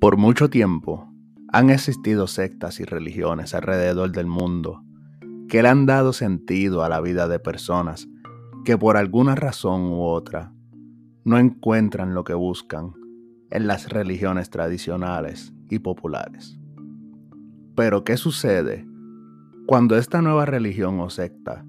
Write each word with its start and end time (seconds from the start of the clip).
Por 0.00 0.16
mucho 0.16 0.48
tiempo 0.48 1.12
han 1.52 1.68
existido 1.68 2.26
sectas 2.26 2.80
y 2.80 2.84
religiones 2.84 3.54
alrededor 3.54 4.12
del 4.12 4.26
mundo 4.26 4.82
que 5.46 5.62
le 5.62 5.68
han 5.68 5.84
dado 5.84 6.14
sentido 6.14 6.82
a 6.82 6.88
la 6.88 7.02
vida 7.02 7.28
de 7.28 7.38
personas 7.38 8.08
que 8.64 8.78
por 8.78 8.96
alguna 8.96 9.34
razón 9.34 9.82
u 9.82 10.04
otra 10.04 10.54
no 11.26 11.36
encuentran 11.36 12.14
lo 12.14 12.24
que 12.24 12.32
buscan 12.32 12.94
en 13.50 13.66
las 13.66 13.90
religiones 13.90 14.48
tradicionales 14.48 15.52
y 15.68 15.80
populares. 15.80 16.58
Pero 17.76 18.02
¿qué 18.02 18.16
sucede 18.16 18.88
cuando 19.66 19.98
esta 19.98 20.22
nueva 20.22 20.46
religión 20.46 20.98
o 21.00 21.10
secta 21.10 21.66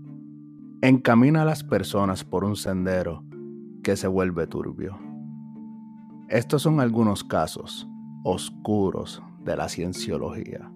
encamina 0.82 1.42
a 1.42 1.46
las 1.46 1.66
personas 1.66 2.24
por 2.24 2.46
un 2.46 2.56
sendero 2.56 3.26
que 3.84 3.98
se 3.98 4.08
vuelve 4.08 4.48
turbio? 4.48 4.98
Estos 6.30 6.62
son 6.62 6.80
algunos 6.80 7.26
casos 7.26 7.91
oscuros 8.24 9.22
de 9.44 9.56
la 9.56 9.68
cienciología. 9.68 10.72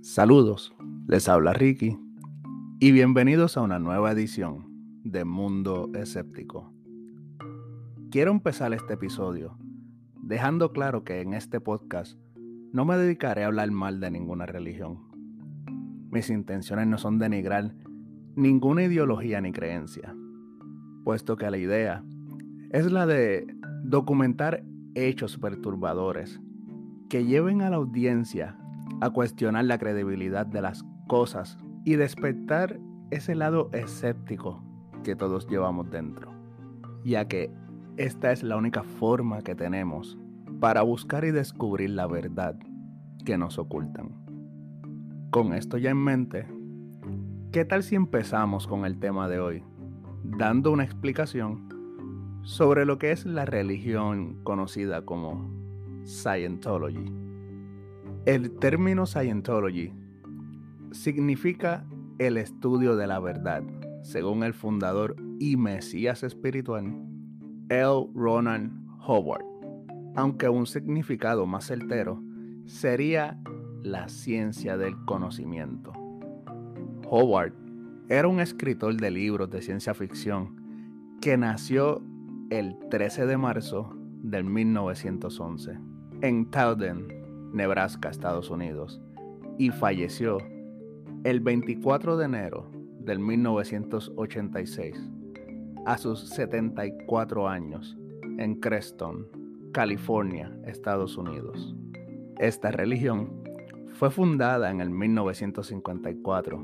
Saludos, 0.00 0.74
les 1.08 1.28
habla 1.28 1.52
Ricky 1.52 1.98
y 2.78 2.92
bienvenidos 2.92 3.56
a 3.56 3.62
una 3.62 3.78
nueva 3.78 4.12
edición 4.12 4.66
de 5.04 5.24
Mundo 5.24 5.90
Escéptico. 5.94 6.72
Quiero 8.10 8.30
empezar 8.30 8.72
este 8.72 8.94
episodio 8.94 9.58
dejando 10.22 10.72
claro 10.72 11.04
que 11.04 11.20
en 11.20 11.34
este 11.34 11.60
podcast 11.60 12.18
no 12.72 12.84
me 12.84 12.96
dedicaré 12.96 13.44
a 13.44 13.48
hablar 13.48 13.70
mal 13.72 14.00
de 14.00 14.10
ninguna 14.10 14.46
religión 14.46 15.05
mis 16.10 16.30
intenciones 16.30 16.86
no 16.86 16.98
son 16.98 17.18
denigrar 17.18 17.74
ninguna 18.36 18.84
ideología 18.84 19.40
ni 19.40 19.52
creencia, 19.52 20.14
puesto 21.04 21.36
que 21.36 21.50
la 21.50 21.58
idea 21.58 22.04
es 22.70 22.90
la 22.90 23.06
de 23.06 23.46
documentar 23.82 24.62
hechos 24.94 25.38
perturbadores 25.38 26.40
que 27.08 27.24
lleven 27.24 27.62
a 27.62 27.70
la 27.70 27.76
audiencia 27.76 28.56
a 29.00 29.10
cuestionar 29.10 29.64
la 29.64 29.78
credibilidad 29.78 30.46
de 30.46 30.62
las 30.62 30.84
cosas 31.06 31.58
y 31.84 31.96
despertar 31.96 32.80
ese 33.10 33.34
lado 33.34 33.70
escéptico 33.72 34.62
que 35.04 35.14
todos 35.14 35.46
llevamos 35.48 35.90
dentro, 35.90 36.32
ya 37.04 37.26
que 37.26 37.50
esta 37.96 38.32
es 38.32 38.42
la 38.42 38.56
única 38.56 38.82
forma 38.82 39.42
que 39.42 39.54
tenemos 39.54 40.18
para 40.60 40.82
buscar 40.82 41.24
y 41.24 41.30
descubrir 41.30 41.90
la 41.90 42.06
verdad 42.06 42.58
que 43.24 43.38
nos 43.38 43.58
ocultan. 43.58 44.25
Con 45.36 45.52
esto 45.52 45.76
ya 45.76 45.90
en 45.90 45.98
mente, 45.98 46.46
¿qué 47.52 47.66
tal 47.66 47.82
si 47.82 47.94
empezamos 47.94 48.66
con 48.66 48.86
el 48.86 48.98
tema 48.98 49.28
de 49.28 49.38
hoy, 49.38 49.62
dando 50.24 50.72
una 50.72 50.82
explicación 50.82 52.40
sobre 52.42 52.86
lo 52.86 52.96
que 52.96 53.10
es 53.12 53.26
la 53.26 53.44
religión 53.44 54.42
conocida 54.44 55.04
como 55.04 55.46
Scientology? 56.06 57.12
El 58.24 58.50
término 58.52 59.04
Scientology 59.04 59.92
significa 60.92 61.84
el 62.18 62.38
estudio 62.38 62.96
de 62.96 63.06
la 63.06 63.20
verdad, 63.20 63.62
según 64.04 64.42
el 64.42 64.54
fundador 64.54 65.16
y 65.38 65.58
mesías 65.58 66.22
espiritual 66.22 66.96
L. 67.68 68.06
Ronan 68.14 68.86
Howard, 69.06 69.44
aunque 70.14 70.48
un 70.48 70.64
significado 70.64 71.44
más 71.44 71.66
certero 71.66 72.22
sería 72.64 73.38
la 73.86 74.08
ciencia 74.08 74.76
del 74.76 74.96
conocimiento. 75.04 75.92
Howard 77.08 77.52
era 78.08 78.26
un 78.26 78.40
escritor 78.40 78.96
de 78.96 79.12
libros 79.12 79.48
de 79.48 79.62
ciencia 79.62 79.94
ficción 79.94 80.56
que 81.20 81.36
nació 81.36 82.02
el 82.50 82.76
13 82.90 83.26
de 83.26 83.36
marzo 83.36 83.94
del 84.22 84.42
1911 84.42 85.78
en 86.20 86.50
Tauden, 86.50 87.06
Nebraska, 87.52 88.08
Estados 88.08 88.50
Unidos, 88.50 89.00
y 89.56 89.70
falleció 89.70 90.38
el 91.22 91.38
24 91.38 92.16
de 92.16 92.24
enero 92.24 92.68
del 92.98 93.20
1986 93.20 95.10
a 95.86 95.96
sus 95.96 96.28
74 96.30 97.48
años 97.48 97.96
en 98.38 98.56
Creston, 98.56 99.28
California, 99.72 100.52
Estados 100.66 101.16
Unidos. 101.16 101.76
Esta 102.38 102.72
religión 102.72 103.45
fue 103.96 104.10
fundada 104.10 104.70
en 104.70 104.82
el 104.82 104.90
1954. 104.90 106.62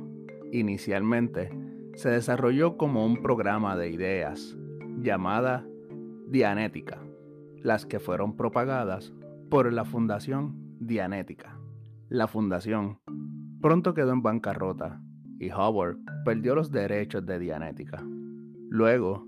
Inicialmente 0.53 1.51
se 1.95 2.11
desarrolló 2.11 2.77
como 2.77 3.07
un 3.07 3.23
programa 3.23 3.75
de 3.75 3.91
ideas 3.91 4.55
llamada 4.99 5.67
Dianética, 6.29 6.99
las 7.57 7.87
que 7.87 8.01
fueron 8.01 8.37
propagadas 8.37 9.15
por 9.49 9.73
la 9.73 9.87
Fundación 9.87 10.77
Dianética. 10.79 11.59
La 12.11 12.29
fundación 12.29 12.99
pronto 13.63 13.95
quedó 13.95 14.13
en 14.13 14.23
bancarrota 14.23 15.01
y 15.39 15.51
Howard 15.51 15.97
perdió 16.27 16.55
los 16.55 16.71
derechos 16.71 17.25
de 17.25 17.39
Dianética. 17.39 18.05
Luego, 18.69 19.27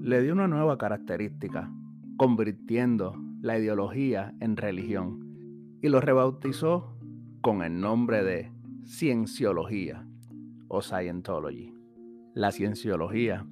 le 0.00 0.22
dio 0.22 0.34
una 0.34 0.46
nueva 0.46 0.78
característica, 0.78 1.68
convirtiendo 2.16 3.16
la 3.40 3.58
ideología 3.58 4.34
en 4.38 4.56
religión 4.56 5.78
y 5.82 5.88
lo 5.88 6.00
rebautizó 6.00 6.99
con 7.40 7.62
el 7.62 7.80
nombre 7.80 8.22
de 8.22 8.52
cienciología 8.84 10.06
o 10.68 10.82
Scientology. 10.82 11.72
La 12.34 12.52
cienciología 12.52 13.46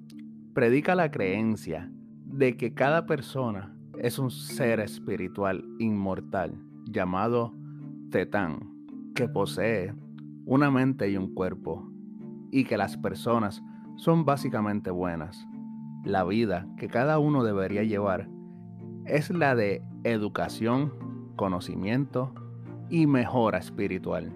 predica 0.53 0.95
la 0.95 1.11
creencia 1.11 1.91
de 2.25 2.57
que 2.59 2.75
cada 2.75 3.07
persona 3.07 3.75
es 3.99 4.19
un 4.19 4.31
ser 4.31 4.81
espiritual 4.81 5.65
inmortal 5.79 6.63
llamado 6.85 7.55
Tetán, 8.11 8.71
que 9.15 9.27
posee 9.27 9.95
una 10.45 10.71
mente 10.71 11.11
y 11.11 11.17
un 11.17 11.35
cuerpo, 11.35 11.91
y 12.51 12.65
que 12.65 12.77
las 12.77 12.99
personas 12.99 13.63
son 13.97 14.27
básicamente 14.27 14.91
buenas. 14.91 15.47
La 16.05 16.25
vida 16.25 16.69
que 16.77 16.89
cada 16.89 17.19
uno 17.19 17.43
debería 17.43 17.85
llevar 17.85 18.29
es 19.07 19.31
la 19.31 19.55
de 19.55 19.83
educación, 20.05 20.93
conocimiento 21.37 22.35
y 22.91 23.07
mejora 23.07 23.59
espiritual 23.59 24.33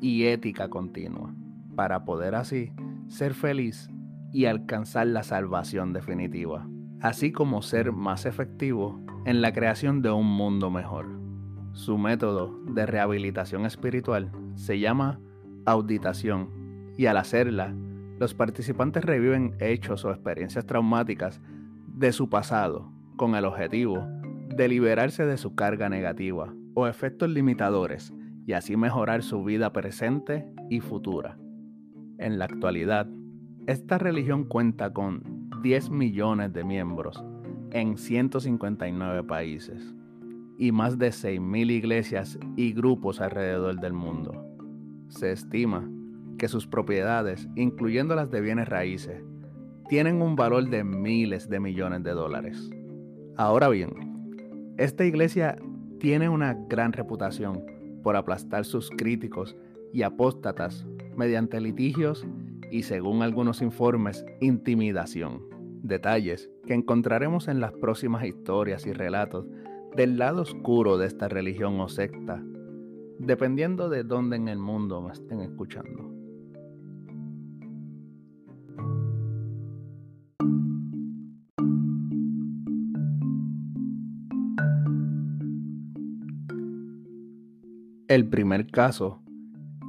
y 0.00 0.24
ética 0.24 0.68
continua, 0.68 1.34
para 1.74 2.04
poder 2.04 2.34
así 2.34 2.72
ser 3.08 3.34
feliz 3.34 3.88
y 4.32 4.46
alcanzar 4.46 5.06
la 5.06 5.22
salvación 5.22 5.92
definitiva, 5.92 6.66
así 7.00 7.32
como 7.32 7.62
ser 7.62 7.92
más 7.92 8.26
efectivo 8.26 9.00
en 9.24 9.40
la 9.40 9.52
creación 9.52 10.02
de 10.02 10.10
un 10.10 10.26
mundo 10.26 10.70
mejor. 10.70 11.06
Su 11.72 11.98
método 11.98 12.58
de 12.66 12.86
rehabilitación 12.86 13.64
espiritual 13.64 14.30
se 14.54 14.78
llama 14.78 15.20
auditación 15.64 16.50
y 16.96 17.06
al 17.06 17.16
hacerla, 17.16 17.74
los 18.18 18.34
participantes 18.34 19.04
reviven 19.04 19.56
hechos 19.58 20.04
o 20.04 20.10
experiencias 20.10 20.66
traumáticas 20.66 21.40
de 21.88 22.12
su 22.12 22.28
pasado 22.28 22.92
con 23.16 23.34
el 23.34 23.44
objetivo 23.44 24.06
de 24.54 24.68
liberarse 24.68 25.26
de 25.26 25.36
su 25.36 25.54
carga 25.54 25.88
negativa 25.88 26.52
o 26.74 26.86
efectos 26.86 27.30
limitadores 27.30 28.12
y 28.46 28.52
así 28.52 28.76
mejorar 28.76 29.22
su 29.22 29.42
vida 29.42 29.72
presente 29.72 30.46
y 30.68 30.80
futura. 30.80 31.38
En 32.18 32.38
la 32.38 32.44
actualidad, 32.44 33.08
esta 33.66 33.98
religión 33.98 34.44
cuenta 34.44 34.92
con 34.92 35.48
10 35.62 35.90
millones 35.90 36.52
de 36.52 36.64
miembros 36.64 37.24
en 37.70 37.96
159 37.96 39.24
países 39.24 39.94
y 40.58 40.70
más 40.72 40.98
de 40.98 41.08
6.000 41.08 41.70
iglesias 41.70 42.38
y 42.56 42.72
grupos 42.72 43.20
alrededor 43.20 43.80
del 43.80 43.92
mundo. 43.92 44.32
Se 45.08 45.32
estima 45.32 45.88
que 46.38 46.48
sus 46.48 46.66
propiedades, 46.66 47.48
incluyendo 47.56 48.14
las 48.14 48.30
de 48.30 48.40
bienes 48.40 48.68
raíces, 48.68 49.24
tienen 49.88 50.22
un 50.22 50.36
valor 50.36 50.68
de 50.68 50.84
miles 50.84 51.48
de 51.48 51.60
millones 51.60 52.02
de 52.02 52.12
dólares. 52.12 52.70
Ahora 53.36 53.68
bien, 53.68 53.90
esta 54.76 55.04
iglesia 55.04 55.56
tiene 56.04 56.28
una 56.28 56.52
gran 56.52 56.92
reputación 56.92 57.64
por 58.02 58.14
aplastar 58.14 58.66
sus 58.66 58.90
críticos 58.90 59.56
y 59.90 60.02
apóstatas 60.02 60.86
mediante 61.16 61.58
litigios 61.62 62.26
y, 62.70 62.82
según 62.82 63.22
algunos 63.22 63.62
informes, 63.62 64.22
intimidación. 64.42 65.40
Detalles 65.82 66.50
que 66.66 66.74
encontraremos 66.74 67.48
en 67.48 67.58
las 67.58 67.72
próximas 67.72 68.26
historias 68.26 68.84
y 68.84 68.92
relatos 68.92 69.46
del 69.96 70.18
lado 70.18 70.42
oscuro 70.42 70.98
de 70.98 71.06
esta 71.06 71.28
religión 71.28 71.80
o 71.80 71.88
secta, 71.88 72.44
dependiendo 73.18 73.88
de 73.88 74.04
dónde 74.04 74.36
en 74.36 74.48
el 74.48 74.58
mundo 74.58 75.00
me 75.00 75.10
estén 75.10 75.40
escuchando. 75.40 76.13
El 88.14 88.28
primer 88.28 88.68
caso 88.68 89.20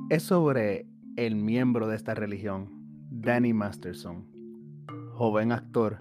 es 0.09 0.23
sobre 0.23 0.87
el 1.15 1.35
miembro 1.35 1.87
de 1.87 1.95
esta 1.95 2.15
religión, 2.15 2.71
Danny 3.11 3.53
Masterson, 3.53 4.25
joven 5.13 5.51
actor 5.51 5.99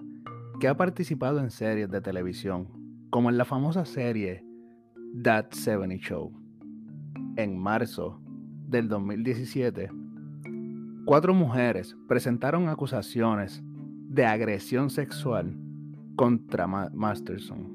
que 0.59 0.67
ha 0.67 0.75
participado 0.75 1.37
en 1.37 1.51
series 1.51 1.87
de 1.91 2.01
televisión, 2.01 2.67
como 3.11 3.29
en 3.29 3.37
la 3.37 3.45
famosa 3.45 3.85
serie 3.85 4.43
That 5.21 5.51
70 5.51 5.97
Show. 5.97 6.33
En 7.35 7.59
marzo 7.59 8.19
del 8.69 8.89
2017, 8.89 9.91
cuatro 11.05 11.35
mujeres 11.35 11.95
presentaron 12.07 12.69
acusaciones 12.69 13.63
de 14.09 14.25
agresión 14.25 14.89
sexual 14.89 15.55
contra 16.15 16.65
Masterson, 16.65 17.71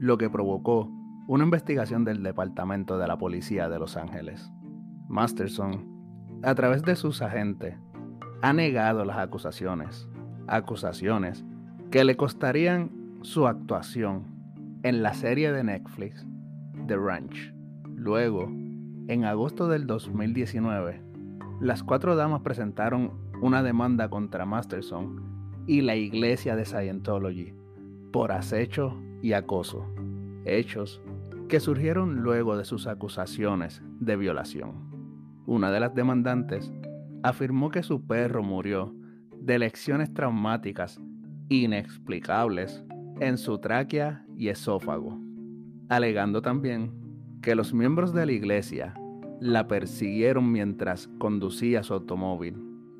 lo 0.00 0.18
que 0.18 0.28
provocó 0.28 0.97
una 1.28 1.44
investigación 1.44 2.06
del 2.06 2.22
Departamento 2.22 2.96
de 2.96 3.06
la 3.06 3.18
Policía 3.18 3.68
de 3.68 3.78
Los 3.78 3.98
Ángeles. 3.98 4.50
Masterson, 5.08 5.86
a 6.42 6.54
través 6.54 6.82
de 6.82 6.96
sus 6.96 7.20
agentes, 7.20 7.76
ha 8.40 8.54
negado 8.54 9.04
las 9.04 9.18
acusaciones, 9.18 10.08
acusaciones 10.46 11.44
que 11.90 12.02
le 12.04 12.16
costarían 12.16 13.18
su 13.20 13.46
actuación 13.46 14.24
en 14.82 15.02
la 15.02 15.12
serie 15.12 15.52
de 15.52 15.64
Netflix 15.64 16.26
The 16.86 16.96
Ranch. 16.96 17.52
Luego, 17.84 18.44
en 19.08 19.26
agosto 19.26 19.68
del 19.68 19.86
2019, 19.86 21.02
las 21.60 21.82
cuatro 21.82 22.16
damas 22.16 22.40
presentaron 22.40 23.12
una 23.42 23.62
demanda 23.62 24.08
contra 24.08 24.46
Masterson 24.46 25.62
y 25.66 25.82
la 25.82 25.94
iglesia 25.94 26.56
de 26.56 26.64
Scientology 26.64 27.52
por 28.12 28.32
acecho 28.32 28.98
y 29.20 29.34
acoso, 29.34 29.84
hechos 30.46 31.02
que 31.48 31.60
surgieron 31.60 32.16
luego 32.22 32.56
de 32.56 32.64
sus 32.64 32.86
acusaciones 32.86 33.82
de 34.00 34.16
violación. 34.16 34.90
Una 35.46 35.70
de 35.70 35.80
las 35.80 35.94
demandantes 35.94 36.70
afirmó 37.22 37.70
que 37.70 37.82
su 37.82 38.06
perro 38.06 38.42
murió 38.42 38.94
de 39.40 39.58
lecciones 39.58 40.12
traumáticas 40.12 41.00
inexplicables 41.48 42.84
en 43.20 43.38
su 43.38 43.58
tráquea 43.58 44.26
y 44.36 44.48
esófago, 44.48 45.18
alegando 45.88 46.42
también 46.42 46.92
que 47.40 47.54
los 47.54 47.72
miembros 47.72 48.12
de 48.12 48.26
la 48.26 48.32
iglesia 48.32 48.94
la 49.40 49.66
persiguieron 49.68 50.52
mientras 50.52 51.08
conducía 51.18 51.82
su 51.82 51.94
automóvil, 51.94 52.56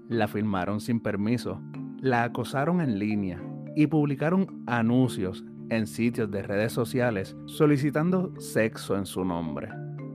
la 0.08 0.26
filmaron 0.26 0.80
sin 0.80 1.00
permiso, 1.00 1.60
la 2.00 2.22
acosaron 2.24 2.80
en 2.80 2.98
línea 2.98 3.42
y 3.76 3.88
publicaron 3.88 4.62
anuncios 4.66 5.44
en 5.70 5.87
sitios 5.87 6.31
de 6.31 6.43
redes 6.43 6.73
sociales 6.73 7.37
solicitando 7.47 8.32
sexo 8.38 8.97
en 8.97 9.06
su 9.06 9.25
nombre. 9.25 9.69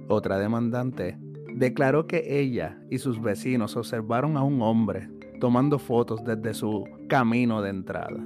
Otra 0.08 0.38
demandante 0.40 1.18
declaró 1.56 2.08
que 2.08 2.40
ella 2.40 2.80
y 2.90 2.98
sus 2.98 3.22
vecinos 3.22 3.76
observaron 3.78 4.38
a 4.38 4.44
un 4.44 4.62
hombre 4.62 5.10
tomando 5.40 5.80
fotos 5.80 6.24
desde 6.24 6.54
su 6.54 6.86
camino 7.08 7.62
de 7.62 7.70
entrada. 7.70 8.24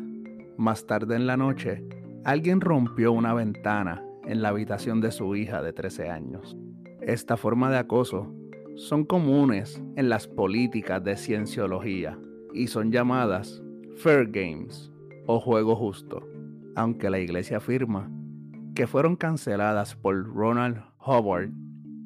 Más 0.58 0.86
tarde 0.86 1.16
en 1.16 1.28
la 1.28 1.38
noche, 1.38 1.84
alguien 2.24 2.62
rompió 2.62 3.12
una 3.12 3.34
ventana 3.34 4.04
en 4.26 4.42
la 4.42 4.50
habitación 4.50 5.02
de 5.02 5.12
su 5.12 5.36
hija 5.36 5.62
de 5.62 5.74
13 5.74 6.10
años. 6.10 6.58
Esta 7.02 7.38
forma 7.38 7.72
de 7.72 7.78
acoso 7.78 8.34
son 8.76 9.06
comunes 9.06 9.82
en 9.96 10.10
las 10.10 10.28
políticas 10.28 11.04
de 11.04 11.16
cienciología 11.18 12.20
y 12.54 12.68
son 12.68 12.92
llamadas 12.92 13.64
fair 13.96 14.28
games 14.30 14.92
o 15.26 15.40
juego 15.40 15.76
justo 15.76 16.22
aunque 16.78 17.10
la 17.10 17.20
iglesia 17.20 17.58
afirma 17.58 18.08
que 18.76 18.86
fueron 18.86 19.16
canceladas 19.16 19.96
por 19.96 20.32
Ronald 20.32 20.78
Howard 21.00 21.50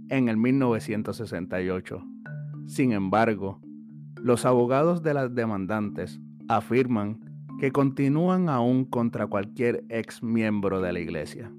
en 0.10 0.30
el 0.30 0.38
1968. 0.38 2.02
Sin 2.68 2.94
embargo, 2.94 3.60
los 4.16 4.46
abogados 4.46 5.04
de 5.04 5.14
las 5.14 5.36
demandantes 5.36 6.22
afirman 6.48 7.20
que 7.60 7.74
continúan 7.74 8.48
aún 8.48 8.86
contra 8.86 9.28
cualquier 9.28 9.84
ex 9.90 10.24
miembro 10.24 10.80
de 10.80 10.94
la 10.94 11.02
iglesia. 11.02 11.52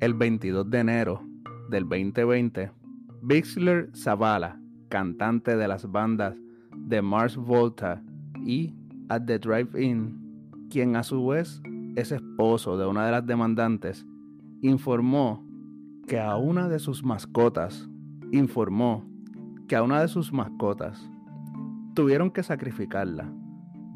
El 0.00 0.14
22 0.14 0.68
de 0.68 0.78
enero 0.80 1.22
del 1.70 1.84
2020, 1.84 2.72
Bixler 3.22 3.90
Zavala, 3.94 4.60
cantante 4.88 5.56
de 5.56 5.68
las 5.68 5.88
bandas 5.88 6.34
de 6.76 7.00
Mars 7.00 7.36
Volta 7.36 8.02
y 8.44 8.74
At 9.08 9.22
the 9.26 9.38
Drive-In, 9.38 10.68
quien 10.68 10.96
a 10.96 11.04
su 11.04 11.28
vez 11.28 11.62
ese 11.96 12.16
esposo 12.16 12.76
de 12.76 12.86
una 12.86 13.06
de 13.06 13.12
las 13.12 13.26
demandantes, 13.26 14.06
informó 14.62 15.46
que 16.06 16.20
a 16.20 16.36
una 16.36 16.68
de 16.68 16.78
sus 16.78 17.04
mascotas, 17.04 17.88
informó 18.32 19.04
que 19.68 19.76
a 19.76 19.82
una 19.82 20.00
de 20.00 20.08
sus 20.08 20.32
mascotas 20.32 21.10
tuvieron 21.94 22.30
que 22.30 22.42
sacrificarla 22.42 23.32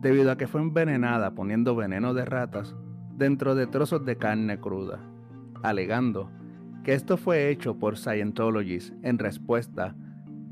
debido 0.00 0.30
a 0.30 0.36
que 0.36 0.46
fue 0.46 0.60
envenenada 0.60 1.34
poniendo 1.34 1.74
veneno 1.74 2.14
de 2.14 2.24
ratas 2.24 2.74
dentro 3.16 3.54
de 3.54 3.66
trozos 3.66 4.04
de 4.04 4.16
carne 4.16 4.60
cruda, 4.60 5.00
alegando 5.62 6.30
que 6.84 6.94
esto 6.94 7.16
fue 7.16 7.50
hecho 7.50 7.78
por 7.78 7.98
Scientologists 7.98 8.94
en 9.02 9.18
respuesta 9.18 9.96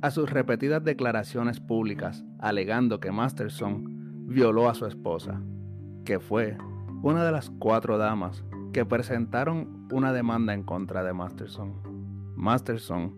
a 0.02 0.10
sus 0.10 0.30
repetidas 0.30 0.84
declaraciones 0.84 1.60
públicas 1.60 2.24
alegando 2.38 3.00
que 3.00 3.12
Masterson 3.12 4.26
violó 4.26 4.68
a 4.68 4.74
su 4.74 4.86
esposa, 4.86 5.40
que 6.04 6.18
fue 6.18 6.58
una 7.02 7.24
de 7.24 7.32
las 7.32 7.50
cuatro 7.50 7.98
damas 7.98 8.44
que 8.72 8.84
presentaron 8.84 9.86
una 9.92 10.12
demanda 10.12 10.54
en 10.54 10.62
contra 10.62 11.02
de 11.02 11.12
Masterson. 11.12 11.74
Masterson 12.36 13.14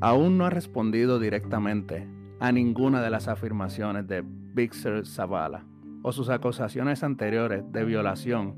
aún 0.00 0.38
no 0.38 0.46
ha 0.46 0.50
respondido 0.50 1.18
directamente 1.18 2.08
a 2.40 2.52
ninguna 2.52 3.02
de 3.02 3.10
las 3.10 3.28
afirmaciones 3.28 4.06
de 4.06 4.24
Bixer 4.24 5.06
Zavala 5.06 5.64
o 6.02 6.12
sus 6.12 6.28
acusaciones 6.28 7.02
anteriores 7.02 7.64
de 7.72 7.84
violación 7.84 8.54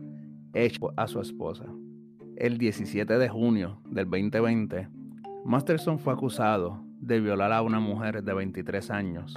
hecho 0.52 0.92
a 0.96 1.06
su 1.06 1.20
esposa. 1.20 1.64
El 2.36 2.58
17 2.58 3.18
de 3.18 3.28
junio 3.28 3.80
del 3.88 4.10
2020, 4.10 4.88
Masterson 5.44 5.98
fue 5.98 6.12
acusado 6.12 6.82
de 7.00 7.20
violar 7.20 7.52
a 7.52 7.62
una 7.62 7.80
mujer 7.80 8.22
de 8.22 8.34
23 8.34 8.90
años 8.90 9.34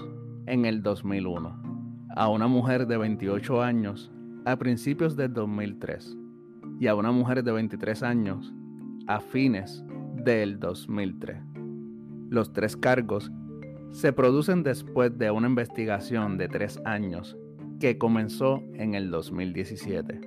en 0.48 0.66
el 0.66 0.82
2001, 0.82 2.08
a 2.16 2.28
una 2.30 2.48
mujer 2.48 2.88
de 2.88 2.98
28 2.98 3.62
años 3.62 4.12
a 4.52 4.58
principios 4.58 5.16
del 5.16 5.34
2003 5.34 6.18
y 6.80 6.88
a 6.88 6.96
una 6.96 7.12
mujer 7.12 7.44
de 7.44 7.52
23 7.52 8.04
años 8.04 8.54
a 9.08 9.20
fines 9.20 9.84
del 10.16 10.60
2003. 10.60 11.38
Los 12.30 12.52
tres 12.54 12.76
cargos 12.76 13.32
se 13.92 14.14
producen 14.14 14.64
después 14.64 15.18
de 15.18 15.32
una 15.32 15.48
investigación 15.48 16.38
de 16.38 16.48
tres 16.48 16.80
años 16.86 17.38
que 17.80 17.98
comenzó 17.98 18.64
en 18.74 18.96
el 18.96 19.12
2017. 19.12 20.22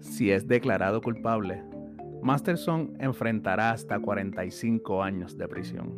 Si 0.00 0.30
es 0.30 0.46
declarado 0.46 1.00
culpable, 1.00 1.62
Masterson 2.22 2.94
enfrentará 2.98 3.70
hasta 3.70 3.98
45 3.98 5.02
años 5.02 5.36
de 5.36 5.48
prisión. 5.48 5.96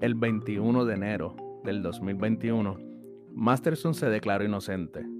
El 0.00 0.14
21 0.14 0.84
de 0.84 0.94
enero 0.94 1.36
del 1.64 1.82
2021, 1.82 2.78
Masterson 3.32 3.94
se 3.94 4.08
declaró 4.08 4.44
inocente 4.44 5.17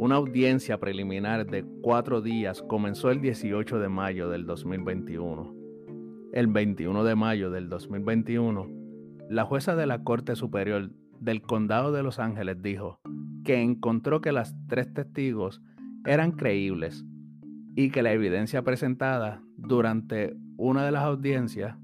una 0.00 0.14
audiencia 0.14 0.80
preliminar 0.80 1.44
de 1.44 1.62
cuatro 1.82 2.22
días 2.22 2.62
comenzó 2.62 3.10
el 3.10 3.20
18 3.20 3.78
de 3.78 3.90
mayo 3.90 4.30
del 4.30 4.46
2021. 4.46 5.54
El 6.32 6.46
21 6.46 7.04
de 7.04 7.14
mayo 7.14 7.50
del 7.50 7.68
2021, 7.68 8.66
la 9.28 9.44
jueza 9.44 9.76
de 9.76 9.84
la 9.84 10.02
Corte 10.02 10.36
Superior 10.36 10.90
del 11.20 11.42
Condado 11.42 11.92
de 11.92 12.02
Los 12.02 12.18
Ángeles 12.18 12.62
dijo 12.62 12.98
que 13.44 13.60
encontró 13.60 14.22
que 14.22 14.32
las 14.32 14.56
tres 14.68 14.90
testigos 14.94 15.60
eran 16.06 16.32
creíbles 16.32 17.04
y 17.76 17.90
que 17.90 18.02
la 18.02 18.14
evidencia 18.14 18.62
presentada 18.62 19.42
durante 19.58 20.34
una 20.56 20.82
de 20.82 20.92
las 20.92 21.02
audiencias 21.04 21.76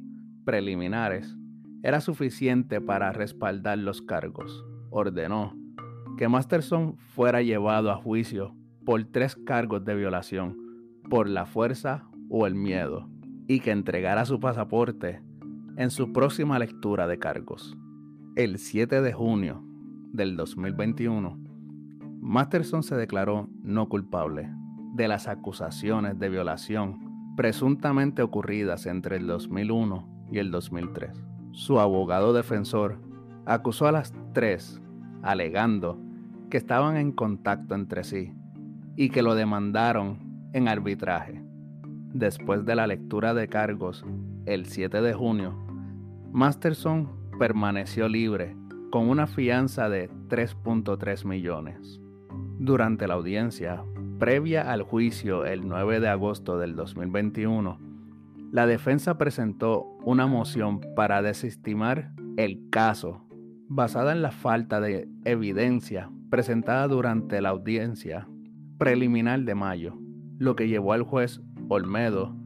preliminares 0.47 1.37
era 1.83 2.01
suficiente 2.01 2.81
para 2.81 3.13
respaldar 3.13 3.77
los 3.77 4.01
cargos. 4.01 4.65
Ordenó 4.89 5.66
que 6.17 6.29
Masterson 6.29 6.97
fuera 6.97 7.43
llevado 7.43 7.91
a 7.91 7.97
juicio 7.97 8.55
por 8.85 9.05
tres 9.05 9.37
cargos 9.37 9.85
de 9.85 9.95
violación, 9.95 10.57
por 11.11 11.29
la 11.29 11.47
fuerza 11.47 12.09
o 12.29 12.47
el 12.47 12.55
miedo, 12.55 13.09
y 13.47 13.61
que 13.61 13.71
entregara 13.71 14.25
su 14.25 14.41
pasaporte 14.41 15.21
en 15.77 15.91
su 15.91 16.13
próxima 16.13 16.59
lectura 16.59 17.07
de 17.07 17.19
cargos. 17.19 17.77
El 18.35 18.59
7 18.59 19.03
de 19.03 19.13
junio 19.13 19.63
del 20.13 20.37
2021, 20.37 21.39
Masterson 22.21 22.83
se 22.83 22.97
declaró 22.97 23.49
no 23.63 23.89
culpable 23.89 24.51
de 24.95 25.09
las 25.09 25.29
acusaciones 25.29 26.19
de 26.19 26.29
violación 26.29 27.35
presuntamente 27.37 28.23
ocurridas 28.23 28.87
entre 28.87 29.17
el 29.17 29.27
2001 29.27 30.27
y 30.33 30.39
el 30.39 30.51
2003. 30.51 31.23
Su 31.53 31.79
abogado 31.79 32.33
defensor 32.33 32.99
acusó 33.45 33.87
a 33.87 33.93
las 33.93 34.13
tres, 34.33 34.81
alegando 35.23 35.99
que 36.51 36.57
estaban 36.57 36.97
en 36.97 37.13
contacto 37.13 37.75
entre 37.75 38.05
sí 38.05 38.33
y 38.97 39.11
que 39.11 39.23
lo 39.23 39.35
demandaron 39.35 40.19
en 40.53 40.69
arbitraje. 40.69 41.43
Después 42.13 42.65
de 42.65 42.75
la 42.75 42.87
lectura 42.87 43.35
de 43.35 43.49
cargos 43.49 44.05
el 44.47 44.67
7 44.67 45.03
de 45.03 45.13
junio, 45.13 45.55
Masterson 46.33 47.09
permaneció 47.39 48.09
libre 48.09 48.57
con 48.91 49.09
una 49.09 49.27
fianza 49.27 49.89
de 49.89 50.09
3.3 50.29 51.25
millones. 51.25 52.01
Durante 52.59 53.07
la 53.07 53.15
audiencia, 53.15 53.85
previa 54.19 54.73
al 54.73 54.83
juicio 54.83 55.45
el 55.45 55.69
9 55.69 56.01
de 56.01 56.09
agosto 56.09 56.59
del 56.59 56.75
2021, 56.75 57.79
la 58.53 58.67
defensa 58.67 59.19
presentó 59.19 59.85
una 60.05 60.27
moción 60.27 60.81
para 60.95 61.21
desestimar 61.21 62.13
el 62.37 62.71
caso 62.71 63.27
basada 63.69 64.13
en 64.13 64.23
la 64.23 64.31
falta 64.31 64.81
de 64.81 65.09
evidencia 65.25 66.11
presentada 66.37 66.87
durante 66.87 67.41
la 67.41 67.49
audiencia 67.49 68.29
preliminar 68.77 69.41
de 69.41 69.55
mayo, 69.55 69.95
lo 70.39 70.55
que 70.55 70.69
llevó 70.69 70.93
al 70.93 71.03
juez 71.03 71.41
Olmedo 71.71 72.37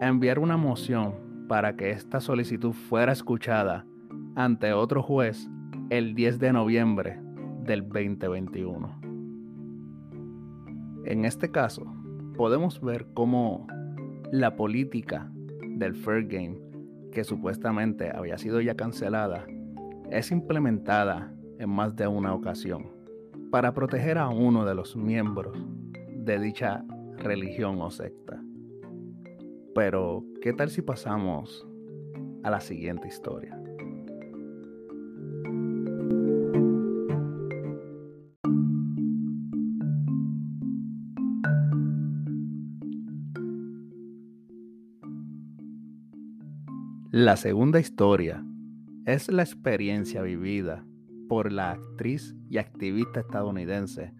a 0.00 0.08
enviar 0.08 0.38
una 0.38 0.56
moción 0.56 1.46
para 1.46 1.76
que 1.76 1.90
esta 1.90 2.22
solicitud 2.22 2.72
fuera 2.72 3.12
escuchada 3.12 3.84
ante 4.36 4.72
otro 4.72 5.02
juez 5.02 5.50
el 5.90 6.14
10 6.14 6.38
de 6.38 6.52
noviembre 6.54 7.20
del 7.62 7.82
2021. 7.82 9.02
En 11.04 11.26
este 11.26 11.50
caso, 11.50 11.84
podemos 12.38 12.80
ver 12.80 13.06
cómo 13.12 13.66
la 14.32 14.56
política 14.56 15.30
del 15.76 15.94
Fair 15.94 16.26
Game, 16.26 16.56
que 17.12 17.22
supuestamente 17.22 18.10
había 18.16 18.38
sido 18.38 18.62
ya 18.62 18.76
cancelada, 18.76 19.44
es 20.10 20.30
implementada 20.30 21.34
en 21.58 21.68
más 21.68 21.96
de 21.96 22.06
una 22.06 22.32
ocasión 22.32 22.95
para 23.50 23.72
proteger 23.72 24.18
a 24.18 24.28
uno 24.28 24.64
de 24.64 24.74
los 24.74 24.96
miembros 24.96 25.56
de 26.14 26.38
dicha 26.38 26.84
religión 27.18 27.80
o 27.80 27.90
secta. 27.90 28.42
Pero, 29.74 30.24
¿qué 30.40 30.52
tal 30.52 30.70
si 30.70 30.82
pasamos 30.82 31.66
a 32.42 32.50
la 32.50 32.60
siguiente 32.60 33.08
historia? 33.08 33.60
La 47.12 47.36
segunda 47.36 47.80
historia 47.80 48.44
es 49.06 49.30
la 49.30 49.42
experiencia 49.42 50.20
vivida 50.20 50.84
por 51.28 51.52
la 51.52 51.72
actriz 51.72 52.36
y 52.48 52.58
activista 52.58 53.20
estadounidense 53.20 54.12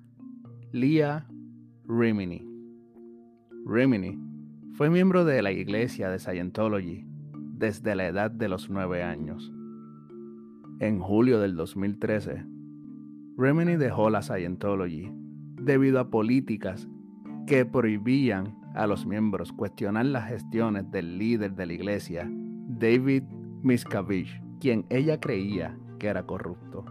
Leah 0.73 1.27
Rimini. 1.87 2.47
Rimini 3.65 4.19
fue 4.75 4.91
miembro 4.91 5.25
de 5.25 5.41
la 5.43 5.53
iglesia 5.53 6.11
de 6.11 6.19
Scientology 6.19 7.07
desde 7.33 7.95
la 7.95 8.07
edad 8.07 8.31
de 8.31 8.49
los 8.49 8.69
nueve 8.69 9.03
años. 9.03 9.53
En 10.81 11.01
julio 11.01 11.41
del 11.41 11.57
2013, 11.57 12.45
Rimini 13.39 13.77
dejó 13.77 14.11
la 14.11 14.23
Scientology 14.23 15.11
debido 15.63 16.01
a 16.01 16.11
políticas 16.11 16.89
que 17.47 17.65
prohibían 17.65 18.55
a 18.75 18.87
los 18.87 19.07
miembros 19.07 19.53
cuestionar 19.53 20.07
las 20.07 20.29
gestiones 20.29 20.91
del 20.91 21.19
líder 21.19 21.55
de 21.55 21.67
la 21.67 21.73
iglesia 21.73 22.31
David 22.69 23.23
Miscavige, 23.63 24.43
quien 24.61 24.85
ella 24.91 25.19
creía 25.19 25.79
que 25.99 26.09
era 26.09 26.27
corrupto. 26.27 26.85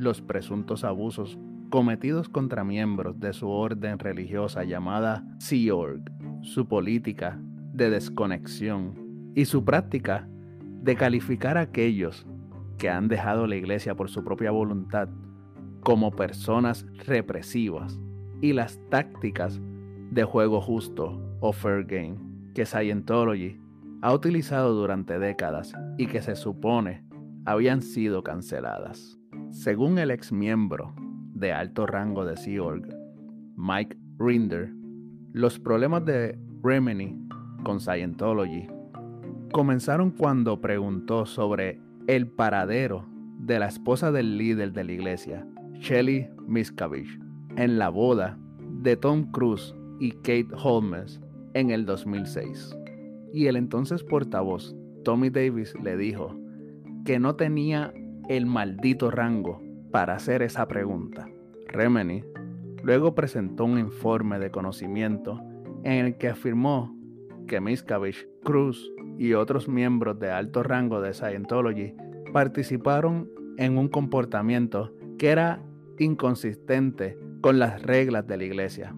Los 0.00 0.22
presuntos 0.22 0.82
abusos 0.84 1.38
cometidos 1.68 2.30
contra 2.30 2.64
miembros 2.64 3.20
de 3.20 3.34
su 3.34 3.50
orden 3.50 3.98
religiosa 3.98 4.64
llamada 4.64 5.26
Sea 5.36 5.74
Org, 5.74 6.00
su 6.40 6.66
política 6.66 7.38
de 7.74 7.90
desconexión 7.90 8.94
y 9.34 9.44
su 9.44 9.62
práctica 9.62 10.26
de 10.80 10.96
calificar 10.96 11.58
a 11.58 11.60
aquellos 11.60 12.26
que 12.78 12.88
han 12.88 13.08
dejado 13.08 13.46
la 13.46 13.56
iglesia 13.56 13.94
por 13.94 14.08
su 14.08 14.24
propia 14.24 14.50
voluntad 14.50 15.10
como 15.82 16.12
personas 16.12 16.86
represivas 17.04 18.00
y 18.40 18.54
las 18.54 18.80
tácticas 18.88 19.60
de 20.10 20.24
juego 20.24 20.62
justo 20.62 21.20
o 21.40 21.52
fair 21.52 21.84
game 21.84 22.16
que 22.54 22.64
Scientology 22.64 23.60
ha 24.00 24.14
utilizado 24.14 24.72
durante 24.72 25.18
décadas 25.18 25.74
y 25.98 26.06
que 26.06 26.22
se 26.22 26.36
supone 26.36 27.04
habían 27.44 27.82
sido 27.82 28.22
canceladas. 28.22 29.19
Según 29.50 29.98
el 29.98 30.10
ex 30.10 30.32
miembro 30.32 30.94
de 31.34 31.52
alto 31.52 31.86
rango 31.86 32.24
de 32.24 32.36
Sea 32.36 32.62
Org, 32.62 32.88
Mike 33.56 33.96
Rinder, 34.18 34.72
los 35.32 35.58
problemas 35.58 36.04
de 36.04 36.38
Remini 36.62 37.28
con 37.62 37.80
Scientology 37.80 38.68
comenzaron 39.52 40.10
cuando 40.12 40.60
preguntó 40.60 41.26
sobre 41.26 41.80
el 42.06 42.26
paradero 42.28 43.06
de 43.38 43.58
la 43.58 43.66
esposa 43.66 44.12
del 44.12 44.38
líder 44.38 44.72
de 44.72 44.84
la 44.84 44.92
iglesia, 44.92 45.46
Shelly 45.74 46.28
Miscavige, 46.46 47.18
en 47.56 47.78
la 47.78 47.88
boda 47.88 48.38
de 48.82 48.96
Tom 48.96 49.30
Cruise 49.32 49.74
y 49.98 50.12
Kate 50.12 50.48
Holmes 50.62 51.20
en 51.54 51.70
el 51.70 51.84
2006 51.86 52.76
y 53.32 53.46
el 53.46 53.56
entonces 53.56 54.02
portavoz 54.02 54.74
Tommy 55.04 55.30
Davis 55.30 55.74
le 55.82 55.96
dijo 55.96 56.36
que 57.04 57.18
no 57.18 57.36
tenía 57.36 57.92
el 58.30 58.46
maldito 58.46 59.10
rango 59.10 59.60
para 59.90 60.14
hacer 60.14 60.42
esa 60.42 60.68
pregunta. 60.68 61.28
Remini 61.66 62.22
luego 62.84 63.12
presentó 63.12 63.64
un 63.64 63.76
informe 63.76 64.38
de 64.38 64.52
conocimiento 64.52 65.40
en 65.82 66.06
el 66.06 66.16
que 66.16 66.28
afirmó 66.28 66.96
que 67.48 67.60
Miscavige, 67.60 68.28
Cruz 68.44 68.88
y 69.18 69.32
otros 69.32 69.68
miembros 69.68 70.20
de 70.20 70.30
alto 70.30 70.62
rango 70.62 71.00
de 71.00 71.12
Scientology 71.12 71.92
participaron 72.32 73.28
en 73.56 73.76
un 73.76 73.88
comportamiento 73.88 74.94
que 75.18 75.30
era 75.30 75.60
inconsistente 75.98 77.18
con 77.40 77.58
las 77.58 77.82
reglas 77.82 78.28
de 78.28 78.36
la 78.36 78.44
iglesia. 78.44 78.94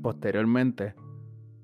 Posteriormente, 0.00 0.94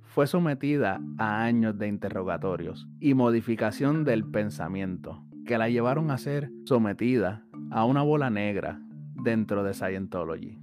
fue 0.02 0.26
sometida 0.26 1.00
a 1.18 1.44
años 1.44 1.78
de 1.78 1.86
interrogatorios 1.86 2.88
y 2.98 3.14
modificación 3.14 4.02
del 4.02 4.24
pensamiento, 4.24 5.22
que 5.46 5.58
la 5.58 5.70
llevaron 5.70 6.10
a 6.10 6.18
ser 6.18 6.50
sometida 6.64 7.44
a 7.70 7.84
una 7.84 8.02
bola 8.02 8.30
negra 8.30 8.80
dentro 9.14 9.62
de 9.62 9.72
Scientology. 9.72 10.58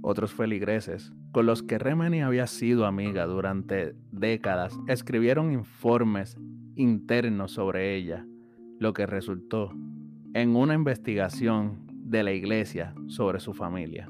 Otros 0.00 0.32
feligreses, 0.32 1.12
con 1.32 1.44
los 1.44 1.62
que 1.62 1.78
Remini 1.78 2.22
había 2.22 2.46
sido 2.46 2.86
amiga 2.86 3.26
durante 3.26 3.94
décadas, 4.12 4.78
escribieron 4.86 5.52
informes 5.52 6.38
internos 6.76 7.52
sobre 7.52 7.96
ella, 7.96 8.24
lo 8.78 8.92
que 8.92 9.06
resultó 9.06 9.72
en 10.34 10.54
una 10.54 10.74
investigación 10.74 11.86
de 11.88 12.22
la 12.22 12.32
iglesia 12.32 12.94
sobre 13.08 13.40
su 13.40 13.52
familia. 13.52 14.08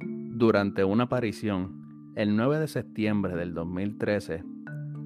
Durante 0.00 0.84
una 0.84 1.04
aparición 1.04 2.12
el 2.16 2.34
9 2.34 2.60
de 2.60 2.68
septiembre 2.68 3.36
del 3.36 3.52
2013, 3.52 4.42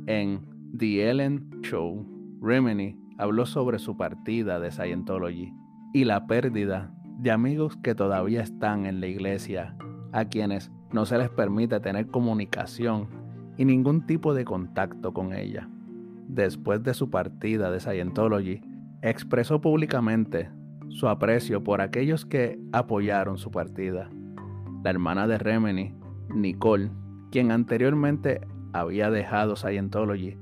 en 0.06 0.40
The 0.76 1.10
Ellen 1.10 1.50
Show, 1.62 2.06
Remini 2.40 2.96
habló 3.20 3.44
sobre 3.44 3.78
su 3.78 3.98
partida 3.98 4.58
de 4.60 4.70
Scientology 4.70 5.52
y 5.92 6.04
la 6.04 6.26
pérdida 6.26 6.90
de 7.18 7.30
amigos 7.30 7.76
que 7.76 7.94
todavía 7.94 8.40
están 8.40 8.86
en 8.86 9.00
la 9.00 9.08
iglesia, 9.08 9.76
a 10.12 10.24
quienes 10.24 10.72
no 10.90 11.04
se 11.04 11.18
les 11.18 11.28
permite 11.28 11.80
tener 11.80 12.06
comunicación 12.06 13.08
y 13.58 13.66
ningún 13.66 14.06
tipo 14.06 14.32
de 14.32 14.46
contacto 14.46 15.12
con 15.12 15.34
ella. 15.34 15.68
Después 16.28 16.82
de 16.82 16.94
su 16.94 17.10
partida 17.10 17.70
de 17.70 17.80
Scientology, 17.80 18.62
expresó 19.02 19.60
públicamente 19.60 20.50
su 20.88 21.06
aprecio 21.06 21.62
por 21.62 21.82
aquellos 21.82 22.24
que 22.24 22.58
apoyaron 22.72 23.36
su 23.36 23.50
partida. 23.50 24.08
La 24.82 24.90
hermana 24.90 25.26
de 25.26 25.36
Remini, 25.36 25.94
Nicole, 26.34 26.90
quien 27.30 27.50
anteriormente 27.50 28.40
había 28.72 29.10
dejado 29.10 29.56
Scientology, 29.56 30.38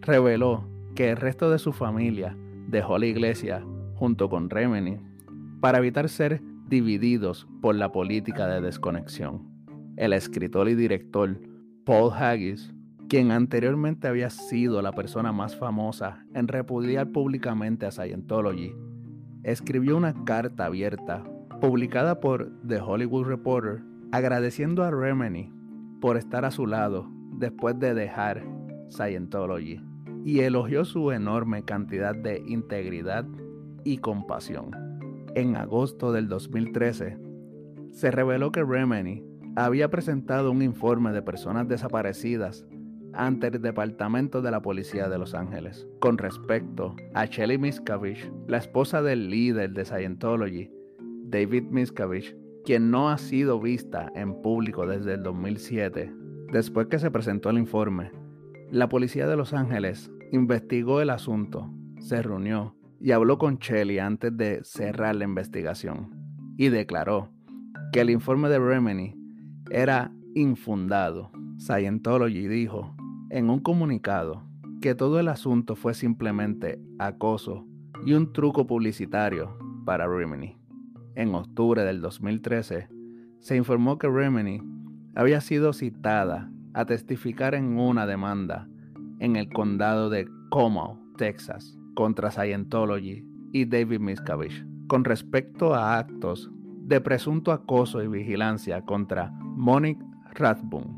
reveló 0.00 0.75
que 0.96 1.10
el 1.10 1.18
resto 1.18 1.50
de 1.50 1.58
su 1.58 1.72
familia 1.72 2.36
dejó 2.68 2.98
la 2.98 3.06
iglesia 3.06 3.62
junto 3.94 4.30
con 4.30 4.48
Remini 4.48 4.98
para 5.60 5.78
evitar 5.78 6.08
ser 6.08 6.42
divididos 6.68 7.46
por 7.60 7.74
la 7.74 7.92
política 7.92 8.46
de 8.48 8.62
desconexión. 8.62 9.46
El 9.96 10.14
escritor 10.14 10.68
y 10.70 10.74
director 10.74 11.38
Paul 11.84 12.12
Haggis, 12.12 12.74
quien 13.08 13.30
anteriormente 13.30 14.08
había 14.08 14.30
sido 14.30 14.80
la 14.80 14.92
persona 14.92 15.32
más 15.32 15.54
famosa 15.54 16.24
en 16.34 16.48
repudiar 16.48 17.12
públicamente 17.12 17.84
a 17.84 17.90
Scientology, 17.90 18.74
escribió 19.44 19.98
una 19.98 20.24
carta 20.24 20.64
abierta 20.64 21.22
publicada 21.60 22.20
por 22.20 22.50
The 22.66 22.80
Hollywood 22.80 23.26
Reporter 23.26 23.82
agradeciendo 24.12 24.82
a 24.82 24.90
Remini 24.90 25.52
por 26.00 26.16
estar 26.16 26.46
a 26.46 26.50
su 26.50 26.66
lado 26.66 27.06
después 27.32 27.78
de 27.78 27.92
dejar 27.92 28.42
Scientology 28.88 29.80
y 30.26 30.40
elogió 30.40 30.84
su 30.84 31.12
enorme 31.12 31.62
cantidad 31.62 32.12
de 32.12 32.42
integridad 32.48 33.24
y 33.84 33.98
compasión. 33.98 34.72
En 35.36 35.54
agosto 35.54 36.10
del 36.10 36.26
2013, 36.26 37.16
se 37.92 38.10
reveló 38.10 38.50
que 38.50 38.64
Remini 38.64 39.22
había 39.54 39.88
presentado 39.88 40.50
un 40.50 40.62
informe 40.62 41.12
de 41.12 41.22
personas 41.22 41.68
desaparecidas 41.68 42.66
ante 43.12 43.46
el 43.46 43.62
Departamento 43.62 44.42
de 44.42 44.50
la 44.50 44.60
Policía 44.60 45.08
de 45.08 45.16
Los 45.16 45.32
Ángeles 45.32 45.86
con 46.00 46.18
respecto 46.18 46.96
a 47.14 47.26
Shelly 47.26 47.56
Miscavige, 47.56 48.28
la 48.48 48.56
esposa 48.56 49.02
del 49.02 49.30
líder 49.30 49.74
de 49.74 49.84
Scientology, 49.84 50.72
David 51.22 51.68
Miscavige, 51.70 52.36
quien 52.64 52.90
no 52.90 53.10
ha 53.10 53.18
sido 53.18 53.60
vista 53.60 54.10
en 54.16 54.42
público 54.42 54.88
desde 54.88 55.14
el 55.14 55.22
2007, 55.22 56.12
después 56.52 56.88
que 56.88 56.98
se 56.98 57.12
presentó 57.12 57.50
el 57.50 57.58
informe, 57.58 58.10
la 58.72 58.88
policía 58.88 59.28
de 59.28 59.36
Los 59.36 59.52
Ángeles 59.52 60.10
investigó 60.32 61.00
el 61.00 61.10
asunto, 61.10 61.70
se 61.98 62.22
reunió 62.22 62.74
y 63.00 63.12
habló 63.12 63.38
con 63.38 63.58
Shelley 63.58 63.98
antes 63.98 64.36
de 64.36 64.60
cerrar 64.64 65.16
la 65.16 65.24
investigación 65.24 66.10
y 66.56 66.68
declaró 66.68 67.30
que 67.92 68.00
el 68.00 68.10
informe 68.10 68.48
de 68.48 68.58
Remini 68.58 69.14
era 69.70 70.12
infundado. 70.34 71.30
Scientology 71.58 72.48
dijo 72.48 72.94
en 73.30 73.50
un 73.50 73.60
comunicado 73.60 74.42
que 74.80 74.94
todo 74.94 75.18
el 75.18 75.28
asunto 75.28 75.76
fue 75.76 75.94
simplemente 75.94 76.80
acoso 76.98 77.66
y 78.04 78.12
un 78.12 78.32
truco 78.32 78.66
publicitario 78.66 79.58
para 79.84 80.06
Remini. 80.06 80.56
En 81.14 81.34
octubre 81.34 81.82
del 81.82 82.00
2013, 82.00 82.88
se 83.40 83.56
informó 83.56 83.98
que 83.98 84.08
Remini 84.08 84.62
había 85.14 85.40
sido 85.40 85.72
citada 85.72 86.50
a 86.74 86.84
testificar 86.84 87.54
en 87.54 87.78
una 87.78 88.06
demanda 88.06 88.68
en 89.18 89.36
el 89.36 89.48
condado 89.48 90.10
de 90.10 90.28
Como, 90.50 91.00
Texas, 91.16 91.78
contra 91.94 92.30
Scientology 92.30 93.24
y 93.52 93.64
David 93.64 94.00
Miscavige, 94.00 94.64
con 94.86 95.04
respecto 95.04 95.74
a 95.74 95.98
actos 95.98 96.50
de 96.82 97.00
presunto 97.00 97.52
acoso 97.52 98.02
y 98.02 98.08
vigilancia 98.08 98.82
contra 98.82 99.32
Monique 99.40 100.04
Rathbone, 100.34 100.94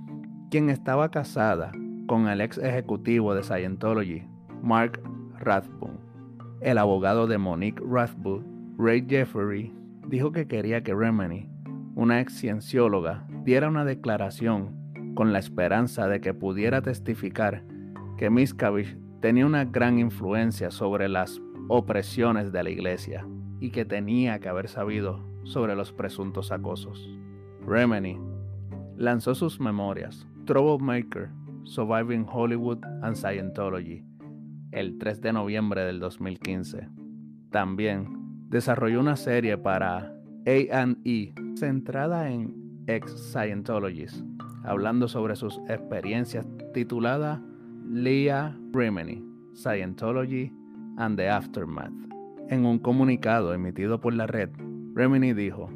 quien 0.50 0.68
estaba 0.70 1.10
casada 1.10 1.72
con 2.06 2.28
el 2.28 2.40
ex 2.40 2.58
ejecutivo 2.58 3.34
de 3.34 3.42
Scientology, 3.42 4.22
Mark 4.62 5.00
Rathbone. 5.38 5.98
El 6.60 6.78
abogado 6.78 7.26
de 7.26 7.38
Monique 7.38 7.82
Rathbone, 7.86 8.44
Ray 8.76 9.06
Jeffrey, 9.08 9.72
dijo 10.08 10.32
que 10.32 10.48
quería 10.48 10.82
que 10.82 10.94
Remini, 10.94 11.48
una 11.94 12.20
ex 12.20 12.40
ciencióloga, 12.40 13.26
diera 13.44 13.68
una 13.68 13.84
declaración 13.84 14.74
con 15.14 15.32
la 15.32 15.38
esperanza 15.38 16.08
de 16.08 16.20
que 16.20 16.34
pudiera 16.34 16.82
testificar 16.82 17.64
que 18.18 18.30
Miscavige 18.30 18.98
tenía 19.20 19.46
una 19.46 19.64
gran 19.64 19.98
influencia 19.98 20.70
sobre 20.70 21.08
las 21.08 21.40
opresiones 21.68 22.52
de 22.52 22.62
la 22.64 22.70
iglesia 22.70 23.24
y 23.60 23.70
que 23.70 23.84
tenía 23.84 24.40
que 24.40 24.48
haber 24.48 24.68
sabido 24.68 25.24
sobre 25.44 25.76
los 25.76 25.92
presuntos 25.92 26.50
acosos. 26.50 27.08
Remini 27.64 28.18
lanzó 28.96 29.34
sus 29.34 29.60
memorias, 29.60 30.26
Troublemaker, 30.46 31.30
Surviving 31.62 32.26
Hollywood 32.28 32.84
and 33.02 33.14
Scientology, 33.14 34.04
el 34.72 34.98
3 34.98 35.20
de 35.20 35.32
noviembre 35.32 35.84
del 35.84 36.00
2015. 36.00 36.88
También 37.50 38.08
desarrolló 38.48 38.98
una 39.00 39.16
serie 39.16 39.56
para 39.58 40.12
A&E 40.44 41.34
centrada 41.56 42.30
en 42.30 42.82
ex-Scientologists, 42.88 44.24
hablando 44.64 45.06
sobre 45.06 45.36
sus 45.36 45.58
experiencias 45.68 46.46
titulada 46.72 47.42
Leah 47.90 48.54
Remini, 48.70 49.24
Scientology 49.54 50.52
and 50.98 51.16
the 51.16 51.26
Aftermath. 51.30 51.90
En 52.50 52.66
un 52.66 52.78
comunicado 52.78 53.54
emitido 53.54 53.98
por 53.98 54.12
la 54.12 54.26
red, 54.26 54.50
Remini 54.94 55.32
dijo, 55.32 55.70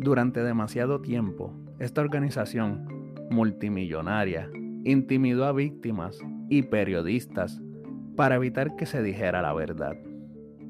durante 0.00 0.42
demasiado 0.42 1.00
tiempo, 1.00 1.50
esta 1.78 2.02
organización 2.02 2.86
multimillonaria 3.30 4.50
intimidó 4.84 5.46
a 5.46 5.52
víctimas 5.52 6.18
y 6.50 6.60
periodistas 6.60 7.62
para 8.16 8.34
evitar 8.34 8.76
que 8.76 8.84
se 8.84 9.02
dijera 9.02 9.40
la 9.40 9.54
verdad. 9.54 9.96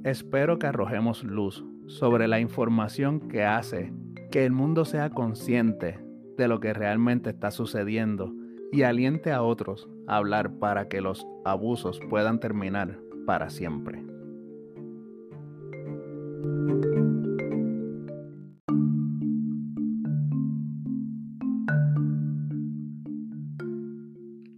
Espero 0.04 0.61
que 0.61 0.68
arrojemos 0.68 1.25
luz 1.25 1.64
sobre 1.88 2.28
la 2.28 2.38
información 2.38 3.28
que 3.28 3.43
hace 3.43 3.93
que 4.30 4.45
el 4.45 4.52
mundo 4.52 4.84
sea 4.84 5.10
consciente 5.10 5.99
de 6.36 6.47
lo 6.47 6.60
que 6.60 6.73
realmente 6.73 7.30
está 7.30 7.50
sucediendo 7.50 8.32
y 8.75 8.82
aliente 8.82 9.30
a 9.30 9.41
otros 9.41 9.89
a 10.08 10.17
hablar 10.17 10.58
para 10.58 10.89
que 10.89 11.00
los 11.00 11.25
abusos 11.45 12.00
puedan 12.10 12.41
terminar 12.41 12.99
para 13.25 13.49
siempre. 13.49 14.04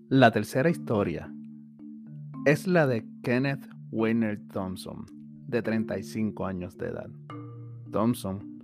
La 0.08 0.30
tercera 0.30 0.70
historia 0.70 1.30
es 2.46 2.66
la 2.66 2.86
de 2.86 3.06
Kenneth 3.22 3.68
Weiner 3.90 4.40
Thompson, 4.50 5.04
de 5.46 5.60
35 5.60 6.46
años 6.46 6.78
de 6.78 6.86
edad. 6.86 7.10
Thompson 7.92 8.62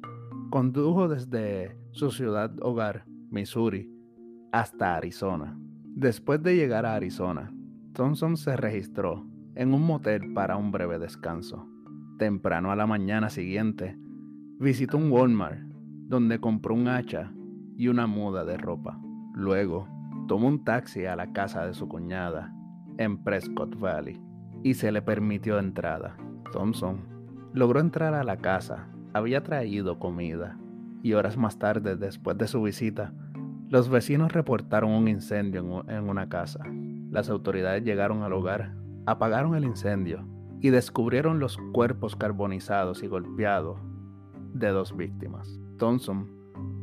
condujo 0.51 1.09
desde 1.09 1.77
su 1.91 2.11
ciudad 2.11 2.55
hogar, 2.62 3.05
Missouri, 3.29 3.91
hasta 4.53 4.95
Arizona. 4.95 5.59
Después 5.95 6.43
de 6.43 6.55
llegar 6.55 6.87
a 6.87 6.95
Arizona, 6.95 7.53
Thompson 7.95 8.37
se 8.37 8.57
registró 8.57 9.27
en 9.55 9.75
un 9.75 9.83
motel 9.83 10.33
para 10.35 10.57
un 10.57 10.71
breve 10.71 10.99
descanso. 10.99 11.67
Temprano 12.19 12.71
a 12.71 12.77
la 12.77 12.87
mañana 12.87 13.31
siguiente, 13.31 13.99
visitó 14.59 14.99
un 14.99 15.11
Walmart 15.11 15.59
donde 16.07 16.38
compró 16.38 16.75
un 16.75 16.88
hacha 16.88 17.33
y 17.77 17.88
una 17.88 18.07
muda 18.07 18.45
de 18.45 18.59
ropa. 18.59 19.01
Luego, 19.35 19.88
tomó 20.29 20.49
un 20.49 20.65
taxi 20.65 21.07
a 21.07 21.17
la 21.17 21.33
casa 21.33 21.67
de 21.67 21.75
su 21.75 21.88
cuñada 21.88 22.55
en 22.99 23.23
Prescott 23.25 23.79
Valley 23.79 24.21
y 24.62 24.75
se 24.75 24.93
le 24.93 25.03
permitió 25.03 25.59
entrada. 25.59 26.17
Thompson 26.53 27.01
logró 27.55 27.81
entrar 27.81 28.15
a 28.15 28.25
la 28.25 28.37
casa, 28.37 28.88
había 29.15 29.43
traído 29.43 29.99
comida 29.99 30.59
y 31.03 31.15
horas 31.15 31.37
más 31.37 31.59
tarde, 31.59 31.97
después 31.97 32.38
de 32.38 32.47
su 32.47 32.62
visita, 32.62 33.12
los 33.73 33.89
vecinos 33.89 34.35
reportaron 34.35 34.91
un 34.91 35.09
incendio 35.09 35.83
en 35.89 36.07
una 36.07 36.29
casa. 36.29 36.63
Las 37.11 37.31
autoridades 37.31 37.83
llegaron 37.83 38.23
al 38.23 38.35
hogar, 38.35 38.75
apagaron 39.07 39.55
el 39.55 39.65
incendio 39.65 40.27
y 40.61 40.69
descubrieron 40.69 41.39
los 41.39 41.57
cuerpos 41.73 42.15
carbonizados 42.15 43.03
y 43.03 43.07
golpeados 43.07 43.81
de 44.53 44.69
dos 44.69 44.95
víctimas. 44.95 45.59
Thompson 45.79 46.29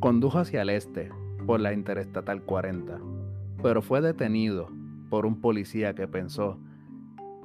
condujo 0.00 0.40
hacia 0.40 0.62
el 0.62 0.70
este 0.70 1.12
por 1.46 1.60
la 1.60 1.72
Interestatal 1.72 2.42
40, 2.42 2.98
pero 3.62 3.82
fue 3.82 4.00
detenido 4.00 4.68
por 5.10 5.26
un 5.26 5.40
policía 5.40 5.94
que 5.94 6.08
pensó 6.08 6.58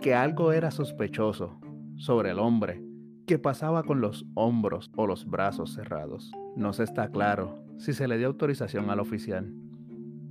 que 0.02 0.16
algo 0.16 0.54
era 0.54 0.72
sospechoso 0.72 1.60
sobre 1.98 2.32
el 2.32 2.40
hombre 2.40 2.82
que 3.26 3.40
pasaba 3.40 3.84
con 3.84 4.02
los 4.02 4.26
hombros 4.36 4.92
o 4.96 5.08
los 5.08 5.26
brazos 5.26 5.74
cerrados. 5.74 6.32
No 6.56 6.74
se 6.74 6.84
está 6.84 7.10
claro 7.10 7.60
si 7.78 7.94
se 7.94 8.08
le 8.08 8.18
dio 8.18 8.28
autorización 8.28 8.90
al 8.90 9.00
oficial, 9.00 9.52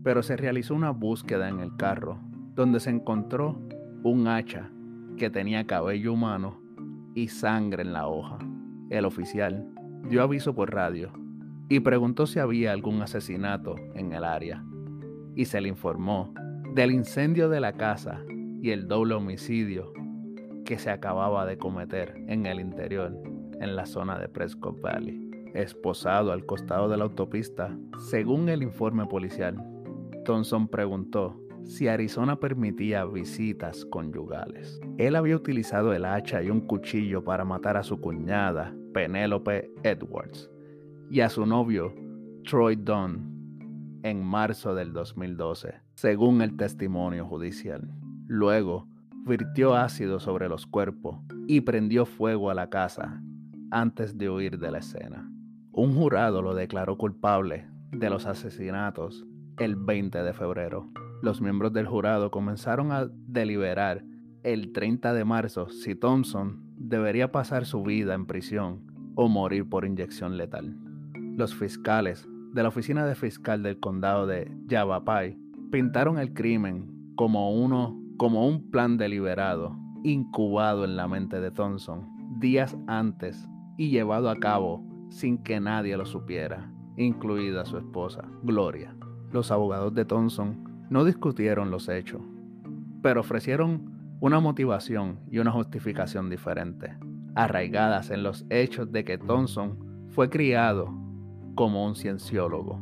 pero 0.03 0.23
se 0.23 0.37
realizó 0.37 0.75
una 0.75 0.91
búsqueda 0.91 1.49
en 1.49 1.61
el 1.61 1.77
carro 1.77 2.19
donde 2.55 2.81
se 2.81 2.91
encontró 2.91 3.59
un 4.03 4.29
hacha 4.29 4.71
que 5.17 5.31
tenía 5.31 5.67
cabello 5.67 6.13
humano 6.13 6.61
y 7.15 7.29
sangre 7.29 7.83
en 7.83 7.93
la 7.93 8.07
hoja. 8.07 8.39
El 8.91 9.05
oficial 9.05 9.67
dio 10.09 10.23
aviso 10.23 10.55
por 10.55 10.73
radio 10.73 11.13
y 11.69 11.81
preguntó 11.81 12.27
si 12.27 12.39
había 12.39 12.73
algún 12.73 13.03
asesinato 13.03 13.77
en 13.95 14.13
el 14.13 14.25
área 14.25 14.65
y 15.35 15.47
se 15.47 15.61
le 15.61 15.69
informó 15.69 16.33
del 16.75 16.93
incendio 16.93 17.49
de 17.49 17.61
la 17.61 17.73
casa 17.73 18.21
y 18.63 18.71
el 18.71 18.87
doble 18.87 19.15
homicidio 19.15 19.93
que 20.65 20.79
se 20.79 20.91
acababa 20.91 21.47
de 21.47 21.59
cometer 21.59 22.15
en 22.27 22.47
el 22.47 22.61
interior, 22.61 23.17
en 23.61 23.77
la 23.77 23.87
zona 23.87 24.19
de 24.19 24.29
Prescott 24.29 24.81
Valley, 24.81 25.31
esposado 25.55 26.33
al 26.33 26.47
costado 26.47 26.89
de 26.89 26.97
la 26.97 27.05
autopista. 27.05 27.77
Según 28.11 28.49
el 28.49 28.63
informe 28.63 29.07
policial, 29.07 29.57
Thompson 30.25 30.69
preguntó 30.69 31.39
si 31.65 31.89
Arizona 31.89 32.39
permitía 32.41 33.05
visitas 33.05 33.85
conyugales. 33.87 34.81
Él 34.99 35.17
había 35.17 35.37
utilizado 35.37 35.93
el 35.93 36.05
hacha 36.05 36.43
y 36.43 36.51
un 36.51 36.61
cuchillo 36.61 37.25
para 37.25 37.45
matar 37.45 37.77
a 37.77 37.83
su 37.83 38.01
cuñada, 38.01 38.75
Penelope 38.93 39.71
Edwards, 39.83 40.51
y 41.11 41.21
a 41.21 41.29
su 41.29 41.47
novio, 41.47 41.95
Troy 42.45 42.77
Dunn, 42.77 44.01
en 44.03 44.23
marzo 44.23 44.75
del 44.75 44.93
2012, 44.93 45.75
según 45.95 46.43
el 46.43 46.57
testimonio 46.57 47.25
judicial. 47.25 47.91
Luego, 48.27 48.87
virtió 49.27 49.75
ácido 49.75 50.21
sobre 50.21 50.49
los 50.49 50.67
cuerpos 50.67 51.19
y 51.47 51.63
prendió 51.63 52.05
fuego 52.05 52.51
a 52.51 52.55
la 52.55 52.69
casa 52.69 53.23
antes 53.71 54.19
de 54.19 54.29
huir 54.29 54.59
de 54.59 54.71
la 54.71 54.79
escena. 54.79 55.31
Un 55.73 55.95
jurado 55.95 56.43
lo 56.43 56.55
declaró 56.55 56.99
culpable 56.99 57.67
de 57.91 58.11
los 58.11 58.27
asesinatos 58.27 59.27
el 59.59 59.77
20 59.77 60.23
de 60.23 60.33
febrero. 60.33 60.91
Los 61.23 61.41
miembros 61.41 61.73
del 61.73 61.87
jurado 61.87 62.31
comenzaron 62.31 62.93
a 62.93 63.07
deliberar 63.27 64.05
el 64.43 64.73
30 64.73 65.15
de 65.15 65.25
marzo 65.25 65.71
si 65.71 65.95
Thompson 65.95 66.61
debería 66.77 67.33
pasar 67.33 67.65
su 67.65 67.83
vida 67.83 68.15
en 68.15 68.27
prisión 68.27 68.83
o 69.15 69.29
morir 69.29 69.69
por 69.69 69.87
inyección 69.87 70.37
letal. 70.37 70.77
Los 71.37 71.55
fiscales 71.55 72.29
de 72.53 72.63
la 72.63 72.69
oficina 72.69 73.07
de 73.07 73.15
fiscal 73.15 73.63
del 73.63 73.81
condado 73.81 74.27
de 74.27 74.55
Yavapai 74.67 75.39
pintaron 75.73 76.19
el 76.19 76.35
crimen 76.35 77.15
como 77.17 77.53
uno 77.53 78.04
como 78.17 78.47
un 78.47 78.71
plan 78.71 78.97
deliberado, 78.97 79.77
incubado 80.03 80.85
en 80.85 80.97
la 80.97 81.09
mente 81.09 81.41
de 81.41 81.51
Thompson 81.51 82.09
días 82.39 82.77
antes 82.87 83.49
y 83.77 83.91
llevado 83.91 84.31
a 84.31 84.37
cabo 84.37 84.85
sin 85.11 85.39
que 85.39 85.61
nadie 85.61 85.97
lo 85.97 86.05
supiera, 86.05 86.71
incluida 86.97 87.65
su 87.65 87.79
esposa, 87.79 88.25
Gloria. 88.43 88.95
Los 89.33 89.51
abogados 89.51 89.95
de 89.95 90.05
Thompson 90.05 90.87
no 90.91 91.05
discutieron 91.05 91.71
los 91.71 91.89
hechos, 91.89 92.23
pero 93.03 93.21
ofrecieron 93.21 94.17
una 94.21 94.41
motivación 94.41 95.21
y 95.31 95.39
una 95.39 95.51
justificación 95.51 96.31
diferente, 96.31 96.97
arraigadas 97.35 98.11
en 98.11 98.23
los 98.23 98.47
hechos 98.51 98.91
de 98.93 99.05
que 99.05 99.19
Thompson 99.19 99.79
fue 100.09 100.31
criado 100.31 100.93
como 101.55 101.85
un 101.85 101.95
cienciólogo. 101.95 102.81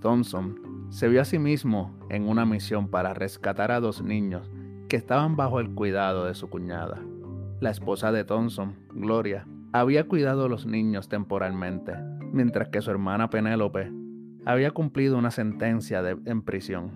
Thompson 0.00 0.61
se 0.92 1.08
vio 1.08 1.22
a 1.22 1.24
sí 1.24 1.38
mismo 1.38 1.90
en 2.10 2.28
una 2.28 2.44
misión 2.44 2.86
para 2.86 3.14
rescatar 3.14 3.72
a 3.72 3.80
dos 3.80 4.02
niños 4.02 4.50
que 4.90 4.96
estaban 4.96 5.36
bajo 5.36 5.58
el 5.58 5.70
cuidado 5.70 6.26
de 6.26 6.34
su 6.34 6.50
cuñada. 6.50 7.00
La 7.60 7.70
esposa 7.70 8.12
de 8.12 8.24
Thompson, 8.24 8.76
Gloria, 8.92 9.46
había 9.72 10.06
cuidado 10.06 10.44
a 10.44 10.48
los 10.50 10.66
niños 10.66 11.08
temporalmente, 11.08 11.94
mientras 12.30 12.68
que 12.68 12.82
su 12.82 12.90
hermana 12.90 13.30
Penélope 13.30 13.90
había 14.44 14.72
cumplido 14.72 15.16
una 15.16 15.30
sentencia 15.30 16.02
en 16.26 16.42
prisión. 16.42 16.90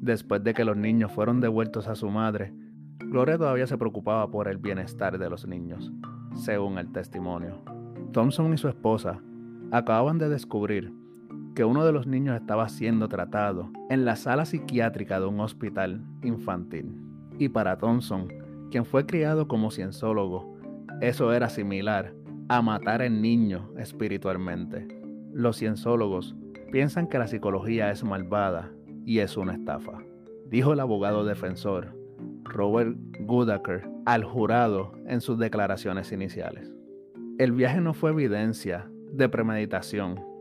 Después 0.00 0.42
de 0.42 0.52
que 0.52 0.64
los 0.64 0.76
niños 0.76 1.12
fueron 1.12 1.40
devueltos 1.40 1.86
a 1.86 1.94
su 1.94 2.10
madre, 2.10 2.52
Gloria 2.98 3.38
todavía 3.38 3.68
se 3.68 3.78
preocupaba 3.78 4.28
por 4.28 4.48
el 4.48 4.58
bienestar 4.58 5.18
de 5.18 5.30
los 5.30 5.46
niños, 5.46 5.92
según 6.34 6.78
el 6.78 6.90
testimonio. 6.90 7.62
Thompson 8.12 8.52
y 8.52 8.56
su 8.56 8.66
esposa 8.66 9.20
acababan 9.70 10.18
de 10.18 10.28
descubrir 10.28 10.92
que 11.56 11.64
uno 11.64 11.86
de 11.86 11.92
los 11.92 12.06
niños 12.06 12.36
estaba 12.36 12.68
siendo 12.68 13.08
tratado 13.08 13.70
en 13.88 14.04
la 14.04 14.14
sala 14.16 14.44
psiquiátrica 14.44 15.18
de 15.18 15.26
un 15.26 15.40
hospital 15.40 16.04
infantil. 16.22 17.00
Y 17.38 17.48
para 17.48 17.78
Thompson, 17.78 18.28
quien 18.70 18.84
fue 18.84 19.06
criado 19.06 19.48
como 19.48 19.70
cienzólogo, 19.70 20.54
eso 21.00 21.32
era 21.32 21.48
similar 21.48 22.12
a 22.48 22.60
matar 22.60 23.00
al 23.00 23.22
niño 23.22 23.70
espiritualmente. 23.78 24.86
Los 25.32 25.56
cienciólogos 25.56 26.36
piensan 26.72 27.08
que 27.08 27.18
la 27.18 27.26
psicología 27.26 27.90
es 27.90 28.04
malvada 28.04 28.70
y 29.06 29.20
es 29.20 29.38
una 29.38 29.54
estafa, 29.54 30.02
dijo 30.50 30.74
el 30.74 30.80
abogado 30.80 31.24
defensor 31.24 31.96
Robert 32.44 32.98
Goodaker 33.20 33.88
al 34.04 34.24
jurado 34.24 34.92
en 35.06 35.22
sus 35.22 35.38
declaraciones 35.38 36.12
iniciales. 36.12 36.70
El 37.38 37.52
viaje 37.52 37.80
no 37.80 37.94
fue 37.94 38.10
evidencia 38.10 38.90
de 39.10 39.28
premeditación, 39.30 40.35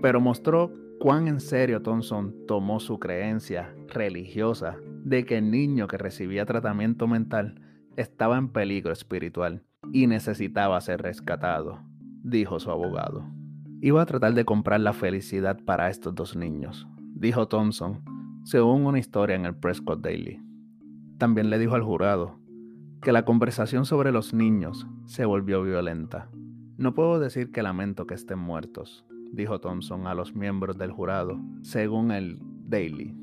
pero 0.00 0.20
mostró 0.20 0.72
cuán 0.98 1.28
en 1.28 1.40
serio 1.40 1.82
Thompson 1.82 2.34
tomó 2.46 2.80
su 2.80 2.98
creencia 2.98 3.74
religiosa 3.88 4.76
de 5.04 5.24
que 5.24 5.38
el 5.38 5.50
niño 5.50 5.86
que 5.86 5.98
recibía 5.98 6.44
tratamiento 6.44 7.06
mental 7.06 7.60
estaba 7.96 8.38
en 8.38 8.48
peligro 8.48 8.92
espiritual 8.92 9.64
y 9.92 10.06
necesitaba 10.06 10.80
ser 10.80 11.02
rescatado, 11.02 11.80
dijo 12.22 12.60
su 12.60 12.70
abogado. 12.70 13.24
Iba 13.80 14.02
a 14.02 14.06
tratar 14.06 14.34
de 14.34 14.44
comprar 14.44 14.80
la 14.80 14.92
felicidad 14.92 15.58
para 15.64 15.88
estos 15.88 16.14
dos 16.14 16.36
niños, 16.36 16.88
dijo 17.14 17.48
Thompson, 17.48 18.02
según 18.44 18.86
una 18.86 18.98
historia 18.98 19.36
en 19.36 19.46
el 19.46 19.54
Prescott 19.54 20.00
Daily. 20.00 20.40
También 21.18 21.50
le 21.50 21.58
dijo 21.58 21.74
al 21.74 21.82
jurado 21.82 22.38
que 23.00 23.12
la 23.12 23.24
conversación 23.24 23.84
sobre 23.84 24.12
los 24.12 24.34
niños 24.34 24.86
se 25.06 25.24
volvió 25.24 25.62
violenta. 25.62 26.28
No 26.76 26.94
puedo 26.94 27.18
decir 27.18 27.50
que 27.52 27.62
lamento 27.62 28.06
que 28.06 28.14
estén 28.14 28.38
muertos, 28.38 29.04
dijo 29.32 29.60
Thompson 29.60 30.06
a 30.06 30.14
los 30.14 30.34
miembros 30.34 30.78
del 30.78 30.92
jurado, 30.92 31.40
según 31.62 32.10
el 32.10 32.38
Daily. 32.66 33.16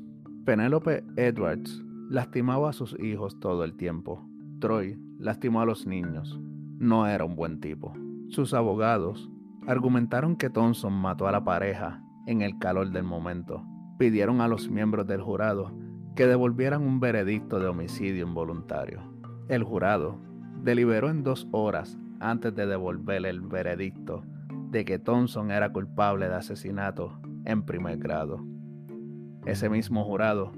Penélope 0.44 1.04
Edwards 1.16 1.84
lastimaba 2.08 2.70
a 2.70 2.72
sus 2.72 2.98
hijos 3.00 3.38
todo 3.40 3.64
el 3.64 3.76
tiempo. 3.76 4.28
Troy 4.60 4.98
lastimó 5.18 5.60
a 5.60 5.66
los 5.66 5.86
niños. 5.86 6.40
No 6.78 7.06
era 7.06 7.24
un 7.24 7.36
buen 7.36 7.60
tipo. 7.60 7.94
Sus 8.28 8.54
abogados 8.54 9.30
argumentaron 9.66 10.36
que 10.36 10.50
Thompson 10.50 10.92
mató 10.92 11.26
a 11.26 11.32
la 11.32 11.44
pareja 11.44 12.02
en 12.26 12.42
el 12.42 12.58
calor 12.58 12.90
del 12.90 13.04
momento. 13.04 13.64
Pidieron 13.98 14.40
a 14.40 14.48
los 14.48 14.68
miembros 14.70 15.06
del 15.06 15.20
jurado 15.20 15.72
que 16.14 16.26
devolvieran 16.26 16.82
un 16.82 17.00
veredicto 17.00 17.58
de 17.58 17.66
homicidio 17.66 18.26
involuntario. 18.26 19.00
El 19.48 19.64
jurado 19.64 20.18
deliberó 20.62 21.10
en 21.10 21.22
dos 21.22 21.46
horas 21.50 21.98
antes 22.20 22.54
de 22.54 22.66
devolverle 22.66 23.30
el 23.30 23.40
veredicto 23.40 24.24
de 24.76 24.84
que 24.84 24.98
Thompson 24.98 25.50
era 25.50 25.72
culpable 25.72 26.28
de 26.28 26.34
asesinato 26.34 27.18
en 27.46 27.62
primer 27.62 27.96
grado. 27.96 28.44
Ese 29.46 29.70
mismo 29.70 30.04
jurado 30.04 30.52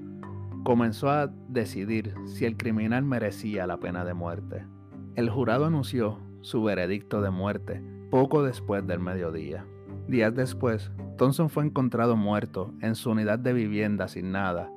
comenzó 0.65 1.09
a 1.09 1.31
decidir 1.47 2.13
si 2.25 2.43
el 2.43 2.57
criminal 2.57 3.05
merecía 3.05 3.65
la 3.65 3.77
pena 3.77 4.03
de 4.03 4.13
muerte. 4.13 4.65
El 5.15 5.29
jurado 5.29 5.63
anunció 5.63 6.19
su 6.41 6.61
veredicto 6.61 7.21
de 7.21 7.29
muerte 7.29 7.81
poco 8.11 8.43
después 8.43 8.85
del 8.85 8.99
mediodía. 8.99 9.65
Días 10.09 10.35
después, 10.35 10.91
Thompson 11.17 11.49
fue 11.49 11.63
encontrado 11.63 12.17
muerto 12.17 12.73
en 12.81 12.95
su 12.95 13.11
unidad 13.11 13.39
de 13.39 13.53
vivienda 13.53 14.03
asignada, 14.03 14.69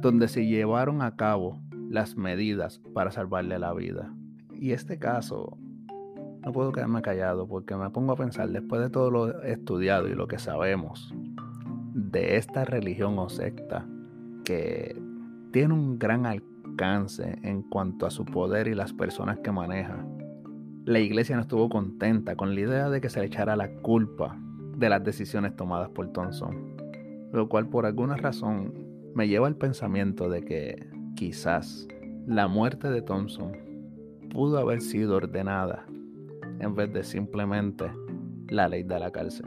donde 0.00 0.26
se 0.26 0.46
llevaron 0.46 1.00
a 1.00 1.14
cabo 1.14 1.62
las 1.88 2.16
medidas 2.16 2.80
para 2.92 3.12
salvarle 3.12 3.56
la 3.60 3.72
vida. 3.72 4.12
Y 4.52 4.72
este 4.72 4.98
caso, 4.98 5.56
no 6.42 6.52
puedo 6.52 6.72
quedarme 6.72 7.02
callado 7.02 7.46
porque 7.46 7.76
me 7.76 7.90
pongo 7.90 8.12
a 8.12 8.16
pensar, 8.16 8.48
después 8.48 8.80
de 8.80 8.90
todo 8.90 9.10
lo 9.10 9.42
estudiado 9.42 10.08
y 10.08 10.14
lo 10.14 10.26
que 10.26 10.38
sabemos 10.38 11.14
de 11.94 12.36
esta 12.36 12.64
religión 12.64 13.18
o 13.18 13.28
secta, 13.28 13.86
que 14.44 15.00
tiene 15.52 15.74
un 15.74 15.98
gran 15.98 16.26
alcance 16.26 17.38
en 17.42 17.62
cuanto 17.62 18.06
a 18.06 18.10
su 18.10 18.24
poder 18.24 18.68
y 18.68 18.74
las 18.74 18.92
personas 18.92 19.38
que 19.40 19.52
maneja. 19.52 20.04
La 20.84 20.98
iglesia 20.98 21.36
no 21.36 21.42
estuvo 21.42 21.68
contenta 21.68 22.36
con 22.36 22.54
la 22.54 22.60
idea 22.60 22.88
de 22.88 23.00
que 23.00 23.10
se 23.10 23.20
le 23.20 23.26
echara 23.26 23.54
la 23.54 23.70
culpa 23.82 24.38
de 24.76 24.88
las 24.88 25.04
decisiones 25.04 25.54
tomadas 25.56 25.90
por 25.90 26.10
Thompson, 26.12 26.76
lo 27.32 27.48
cual 27.48 27.68
por 27.68 27.84
alguna 27.84 28.16
razón 28.16 28.72
me 29.14 29.28
lleva 29.28 29.46
al 29.46 29.56
pensamiento 29.56 30.30
de 30.30 30.42
que 30.42 30.88
quizás 31.16 31.86
la 32.26 32.48
muerte 32.48 32.88
de 32.88 33.02
Thompson 33.02 33.52
pudo 34.32 34.58
haber 34.58 34.80
sido 34.80 35.16
ordenada 35.16 35.84
en 36.60 36.74
vez 36.74 36.92
de 36.92 37.02
simplemente 37.02 37.90
la 38.48 38.68
ley 38.68 38.82
de 38.82 38.98
la 38.98 39.10
cárcel. 39.10 39.46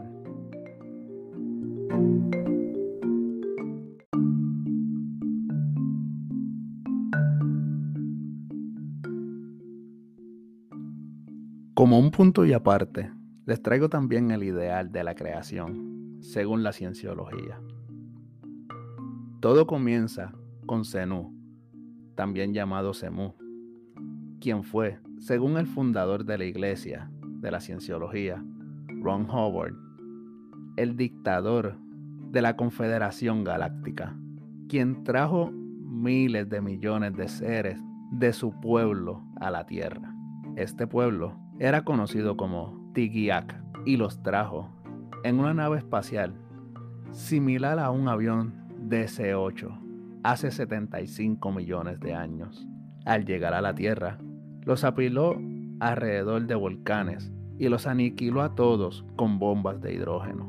Como 11.73 11.99
un 11.99 12.12
punto 12.12 12.45
y 12.45 12.54
aparte, 12.54 13.12
les 13.45 13.62
traigo 13.62 13.89
también 13.89 14.32
el 14.32 14.43
ideal 14.43 14.91
de 14.91 15.04
la 15.04 15.15
creación, 15.15 16.17
según 16.21 16.63
la 16.63 16.71
cienciología. 16.71 17.60
Todo 19.41 19.67
comienza 19.67 20.34
con 20.65 20.86
Zenú, 20.86 21.36
también 22.15 22.54
llamado 22.54 22.93
Semú, 22.93 23.36
quien 24.39 24.63
fue, 24.63 24.99
según 25.19 25.58
el 25.58 25.67
fundador 25.67 26.26
de 26.26 26.38
la 26.38 26.45
iglesia 26.45 27.10
de 27.21 27.52
la 27.52 27.60
cienciología, 27.60 28.43
Ron 29.02 29.30
Howard, 29.30 29.76
el 30.78 30.95
dictador 30.95 31.78
de 32.32 32.41
la 32.41 32.56
Confederación 32.56 33.43
Galáctica, 33.43 34.15
quien 34.67 35.04
trajo 35.04 35.52
miles 35.52 36.49
de 36.49 36.62
millones 36.62 37.15
de 37.15 37.28
seres 37.28 37.80
de 38.12 38.34
su 38.34 38.60
pueblo 38.60 39.23
a 39.39 39.52
la 39.52 39.65
Tierra. 39.65 40.15
Este 40.56 40.88
pueblo 40.88 41.36
era 41.60 41.84
conocido 41.84 42.38
como 42.38 42.91
Tigiak 42.93 43.62
y 43.86 43.97
los 43.97 44.21
trajo 44.23 44.69
en 45.23 45.39
una 45.39 45.54
nave 45.54 45.78
espacial 45.78 46.34
similar 47.12 47.80
a 47.80 47.91
un 47.91 48.08
avión 48.08 48.54
DC-8 48.89 49.80
hace 50.23 50.52
75 50.52 51.52
millones 51.52 51.99
de 51.99 52.13
años. 52.13 52.67
Al 53.06 53.26
llegar 53.26 53.54
a 53.54 53.62
la 53.62 53.76
Tierra, 53.76 54.17
los 54.65 54.84
apiló 54.84 55.39
alrededor 55.80 56.45
de 56.47 56.56
volcanes 56.56 57.32
y 57.58 57.69
los 57.69 57.88
aniquiló 57.88 58.41
a 58.41 58.56
todos 58.56 59.06
con 59.15 59.39
bombas 59.39 59.82
de 59.82 59.93
hidrógeno. 59.93 60.47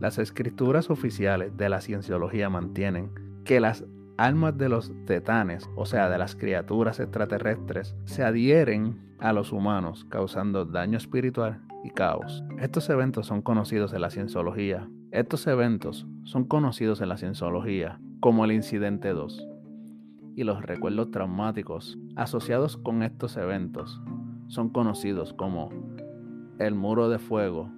Las 0.00 0.18
escrituras 0.18 0.90
oficiales 0.90 1.56
de 1.56 1.68
la 1.68 1.80
cienciología 1.80 2.48
mantienen 2.50 3.10
que 3.44 3.60
las 3.60 3.84
almas 4.18 4.56
de 4.56 4.68
los 4.68 4.92
tetanes, 5.06 5.68
o 5.76 5.86
sea, 5.86 6.08
de 6.08 6.18
las 6.18 6.36
criaturas 6.36 7.00
extraterrestres, 7.00 7.94
se 8.04 8.22
adhieren 8.22 9.14
a 9.18 9.32
los 9.32 9.52
humanos, 9.52 10.06
causando 10.08 10.64
daño 10.64 10.98
espiritual 10.98 11.62
y 11.84 11.90
caos. 11.90 12.42
Estos 12.58 12.88
eventos 12.90 13.26
son 13.26 13.42
conocidos 13.42 13.92
en 13.92 14.02
la 14.02 14.10
cienciología. 14.10 14.88
Estos 15.12 15.46
eventos 15.46 16.06
son 16.24 16.44
conocidos 16.44 17.00
en 17.00 17.08
la 17.08 17.16
cienciología 17.16 17.98
como 18.20 18.44
el 18.44 18.52
incidente 18.52 19.10
2. 19.10 19.46
Y 20.36 20.44
los 20.44 20.62
recuerdos 20.62 21.10
traumáticos 21.10 21.98
asociados 22.14 22.76
con 22.76 23.02
estos 23.02 23.36
eventos 23.38 24.02
son 24.48 24.68
conocidos 24.68 25.32
como 25.32 25.70
el 26.58 26.74
muro 26.74 27.08
de 27.08 27.18
fuego 27.18 27.70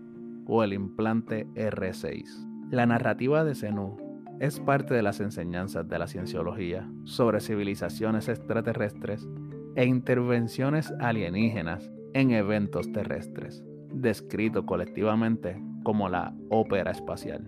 o 0.46 0.64
el 0.64 0.72
implante 0.72 1.46
R6. 1.54 2.26
La 2.70 2.84
narrativa 2.84 3.44
de 3.44 3.54
Zenú 3.54 3.96
es 4.40 4.60
parte 4.60 4.94
de 4.94 5.02
las 5.02 5.20
enseñanzas 5.20 5.88
de 5.88 5.98
la 5.98 6.08
cienciología 6.08 6.90
sobre 7.04 7.40
civilizaciones 7.40 8.28
extraterrestres 8.28 9.28
e 9.76 9.86
intervenciones 9.86 10.92
alienígenas 11.00 11.90
en 12.12 12.32
eventos 12.32 12.90
terrestres. 12.92 13.64
descrito 13.92 14.66
colectivamente 14.66 15.60
como 15.82 16.08
la 16.08 16.34
ópera 16.50 16.90
espacial. 16.90 17.46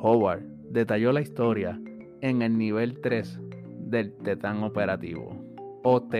Howard 0.00 0.42
detalló 0.70 1.12
la 1.12 1.20
historia 1.20 1.78
en 2.22 2.40
el 2.40 2.56
nivel 2.56 3.00
3 3.02 3.38
del 3.92 4.14
Tetán 4.14 4.64
operativo, 4.64 5.36
OT 5.84 6.14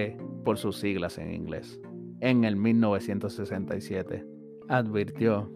por 0.45 0.59
sus 0.59 0.77
siglas 0.77 1.19
en 1.19 1.33
inglés, 1.33 1.81
en 2.21 2.45
el 2.45 2.55
1967. 2.55 4.25
Advirtió 4.69 5.51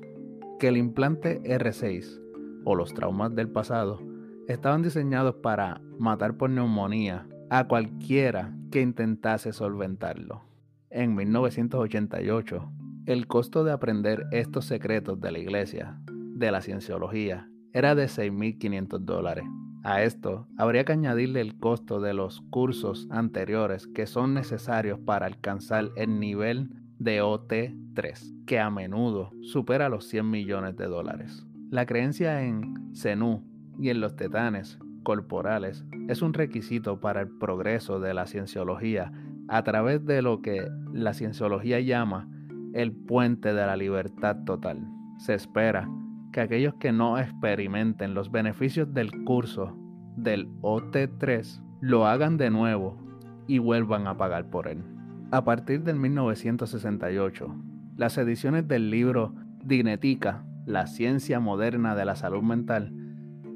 que 0.58 0.68
el 0.68 0.78
implante 0.78 1.42
R6 1.42 2.22
o 2.64 2.74
los 2.74 2.94
traumas 2.94 3.34
del 3.34 3.50
pasado 3.50 4.00
estaban 4.48 4.82
diseñados 4.82 5.36
para 5.36 5.82
matar 5.98 6.36
por 6.38 6.48
neumonía 6.50 7.28
a 7.50 7.68
cualquiera 7.68 8.56
que 8.72 8.80
intentase 8.80 9.52
solventarlo. 9.52 10.42
En 10.88 11.14
1988, 11.14 12.72
el 13.04 13.26
costo 13.26 13.62
de 13.62 13.72
aprender 13.72 14.26
estos 14.32 14.64
secretos 14.64 15.20
de 15.20 15.32
la 15.32 15.38
iglesia, 15.38 16.00
de 16.06 16.50
la 16.50 16.62
cienciología, 16.62 17.48
era 17.74 17.94
de 17.94 18.06
6.500 18.06 19.00
dólares. 19.00 19.44
A 19.88 20.02
esto 20.02 20.48
habría 20.56 20.84
que 20.84 20.94
añadirle 20.94 21.40
el 21.40 21.60
costo 21.60 22.00
de 22.00 22.12
los 22.12 22.40
cursos 22.50 23.06
anteriores 23.08 23.86
que 23.86 24.08
son 24.08 24.34
necesarios 24.34 24.98
para 24.98 25.26
alcanzar 25.26 25.90
el 25.94 26.18
nivel 26.18 26.70
de 26.98 27.22
OT3, 27.22 28.44
que 28.46 28.58
a 28.58 28.68
menudo 28.68 29.30
supera 29.42 29.88
los 29.88 30.08
100 30.08 30.28
millones 30.28 30.76
de 30.76 30.86
dólares. 30.86 31.46
La 31.70 31.86
creencia 31.86 32.42
en 32.42 32.74
Zenú 32.96 33.44
y 33.78 33.90
en 33.90 34.00
los 34.00 34.16
tetanes 34.16 34.76
corporales 35.04 35.84
es 36.08 36.20
un 36.20 36.34
requisito 36.34 36.98
para 36.98 37.20
el 37.20 37.28
progreso 37.38 38.00
de 38.00 38.12
la 38.12 38.26
cienciología 38.26 39.12
a 39.46 39.62
través 39.62 40.04
de 40.04 40.20
lo 40.20 40.42
que 40.42 40.68
la 40.94 41.14
cienciología 41.14 41.78
llama 41.78 42.28
el 42.74 42.90
puente 42.90 43.54
de 43.54 43.64
la 43.64 43.76
libertad 43.76 44.38
total. 44.44 44.84
Se 45.18 45.34
espera 45.34 45.88
que 46.36 46.42
aquellos 46.42 46.74
que 46.74 46.92
no 46.92 47.16
experimenten 47.16 48.12
los 48.12 48.30
beneficios 48.30 48.92
del 48.92 49.24
curso 49.24 49.74
del 50.18 50.50
OT3 50.60 51.62
lo 51.80 52.06
hagan 52.06 52.36
de 52.36 52.50
nuevo 52.50 52.98
y 53.46 53.56
vuelvan 53.56 54.06
a 54.06 54.18
pagar 54.18 54.50
por 54.50 54.68
él. 54.68 54.84
A 55.30 55.46
partir 55.46 55.82
del 55.82 55.96
1968, 55.96 57.56
las 57.96 58.18
ediciones 58.18 58.68
del 58.68 58.90
libro 58.90 59.32
Dinetica, 59.64 60.44
la 60.66 60.86
ciencia 60.86 61.40
moderna 61.40 61.94
de 61.94 62.04
la 62.04 62.16
salud 62.16 62.42
mental, 62.42 62.92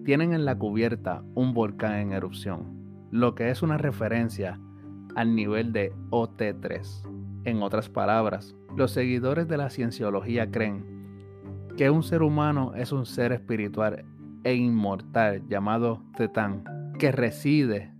tienen 0.07 0.33
en 0.33 0.47
la 0.47 0.57
cubierta 0.57 1.23
un 1.35 1.53
volcán 1.53 1.97
en 1.97 2.13
erupción, 2.13 3.11
lo 3.11 3.35
que 3.35 3.51
es 3.51 3.61
una 3.61 3.77
referencia 3.77 4.59
al 5.17 5.35
nivel 5.35 5.75
de 5.75 5.93
OT3. 6.09 7.43
En 7.45 7.63
otras 7.63 7.91
palabras, 7.91 8.57
los 8.75 8.91
seguidores 8.93 9.49
de 9.49 9.59
la 9.59 9.69
cienciología 9.69 10.51
creen 10.51 11.00
que 11.81 11.89
un 11.89 12.03
ser 12.03 12.21
humano 12.21 12.75
es 12.77 12.93
un 12.93 13.07
ser 13.07 13.33
espiritual 13.33 14.05
e 14.45 14.55
inmortal 14.55 15.49
llamado 15.49 16.05
Tetán, 16.15 16.63
que 16.99 17.11
reside 17.11 17.91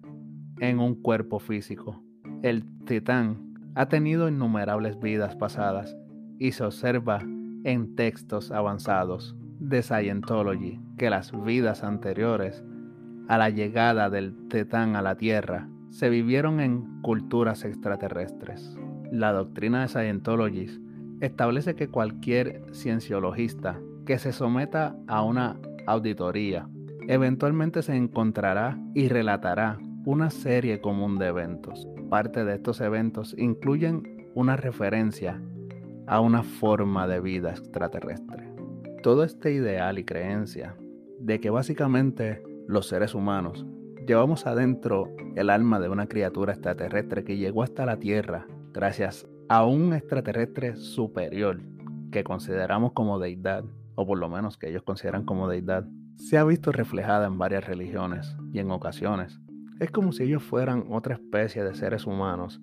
en 0.59 0.81
un 0.81 0.95
cuerpo 0.97 1.39
físico. 1.39 2.05
El 2.43 2.67
Tetán 2.85 3.55
ha 3.75 3.89
tenido 3.89 4.29
innumerables 4.29 5.01
vidas 5.01 5.35
pasadas 5.35 5.97
y 6.39 6.53
se 6.53 6.65
observa 6.65 7.21
en 7.65 7.97
textos 7.97 8.51
avanzados 8.51 9.35
de 9.61 9.83
Scientology 9.83 10.79
que 10.99 11.09
las 11.09 11.33
vidas 11.33 11.83
anteriores 11.83 12.63
a 13.29 13.39
la 13.39 13.49
llegada 13.49 14.11
del 14.11 14.47
Tetán 14.49 14.95
a 14.95 15.01
la 15.01 15.17
Tierra 15.17 15.71
se 15.89 16.11
vivieron 16.11 16.61
en 16.61 17.01
culturas 17.01 17.65
extraterrestres. 17.65 18.77
La 19.11 19.33
doctrina 19.33 19.81
de 19.81 19.89
Scientology 19.89 20.69
establece 21.21 21.75
que 21.75 21.89
cualquier 21.89 22.63
cienciologista 22.73 23.81
que 24.07 24.19
se 24.19 24.33
someta 24.33 24.97
a 25.07 25.23
una 25.23 25.57
auditoría 25.87 26.69
eventualmente 27.09 27.83
se 27.83 27.97
encontrará 27.97 28.79
y 28.95 29.09
relatará 29.09 29.79
una 30.05 30.31
serie 30.31 30.81
común 30.81 31.19
de 31.19 31.27
eventos. 31.27 31.87
Parte 32.09 32.45
de 32.45 32.55
estos 32.55 32.81
eventos 32.81 33.35
incluyen 33.39 34.31
una 34.35 34.57
referencia 34.57 35.41
a 36.07 36.21
una 36.21 36.43
forma 36.43 37.07
de 37.07 37.21
vida 37.21 37.51
extraterrestre. 37.51 38.49
Todo 39.03 39.25
este 39.25 39.53
ideal 39.53 39.99
y 39.99 40.05
creencia 40.05 40.77
de 41.19 41.41
que 41.41 41.51
básicamente 41.51 42.43
los 42.67 42.89
seres 42.89 43.15
humanos 43.15 43.67
llevamos 44.07 44.47
adentro 44.47 45.09
el 45.37 45.51
alma 45.51 45.79
de 45.81 45.89
una 45.89 46.07
criatura 46.07 46.53
extraterrestre 46.53 47.25
que 47.25 47.37
llegó 47.37 47.63
hasta 47.63 47.87
la 47.87 47.99
Tierra 47.99 48.47
gracias 48.73 49.27
a 49.51 49.65
un 49.65 49.93
extraterrestre 49.95 50.77
superior 50.77 51.61
que 52.13 52.23
consideramos 52.23 52.93
como 52.93 53.19
deidad, 53.19 53.65
o 53.97 54.07
por 54.07 54.17
lo 54.17 54.29
menos 54.29 54.57
que 54.57 54.69
ellos 54.69 54.85
consideran 54.85 55.25
como 55.25 55.49
deidad, 55.49 55.89
se 56.15 56.39
ha 56.39 56.45
visto 56.45 56.71
reflejada 56.71 57.27
en 57.27 57.37
varias 57.37 57.67
religiones 57.67 58.37
y 58.53 58.61
en 58.61 58.71
ocasiones. 58.71 59.41
Es 59.81 59.91
como 59.91 60.13
si 60.13 60.23
ellos 60.23 60.45
fueran 60.45 60.85
otra 60.93 61.15
especie 61.15 61.65
de 61.65 61.75
seres 61.75 62.07
humanos 62.07 62.61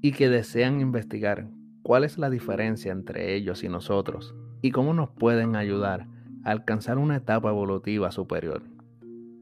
y 0.00 0.12
que 0.12 0.28
desean 0.28 0.80
investigar 0.80 1.48
cuál 1.82 2.04
es 2.04 2.18
la 2.18 2.30
diferencia 2.30 2.92
entre 2.92 3.34
ellos 3.34 3.64
y 3.64 3.68
nosotros 3.68 4.32
y 4.62 4.70
cómo 4.70 4.94
nos 4.94 5.10
pueden 5.10 5.56
ayudar 5.56 6.06
a 6.44 6.52
alcanzar 6.52 6.98
una 6.98 7.16
etapa 7.16 7.48
evolutiva 7.48 8.12
superior. 8.12 8.62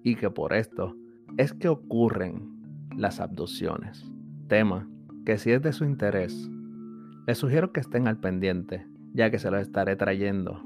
Y 0.02 0.14
que 0.14 0.30
por 0.30 0.54
esto 0.54 0.96
es 1.36 1.52
que 1.52 1.68
ocurren 1.68 2.88
las 2.96 3.20
abducciones. 3.20 4.10
Tema 4.48 4.88
que 5.24 5.38
si 5.38 5.52
es 5.52 5.62
de 5.62 5.72
su 5.72 5.84
interés, 5.84 6.50
les 7.26 7.38
sugiero 7.38 7.72
que 7.72 7.80
estén 7.80 8.06
al 8.06 8.18
pendiente, 8.18 8.86
ya 9.14 9.30
que 9.30 9.38
se 9.38 9.50
los 9.50 9.62
estaré 9.62 9.96
trayendo 9.96 10.62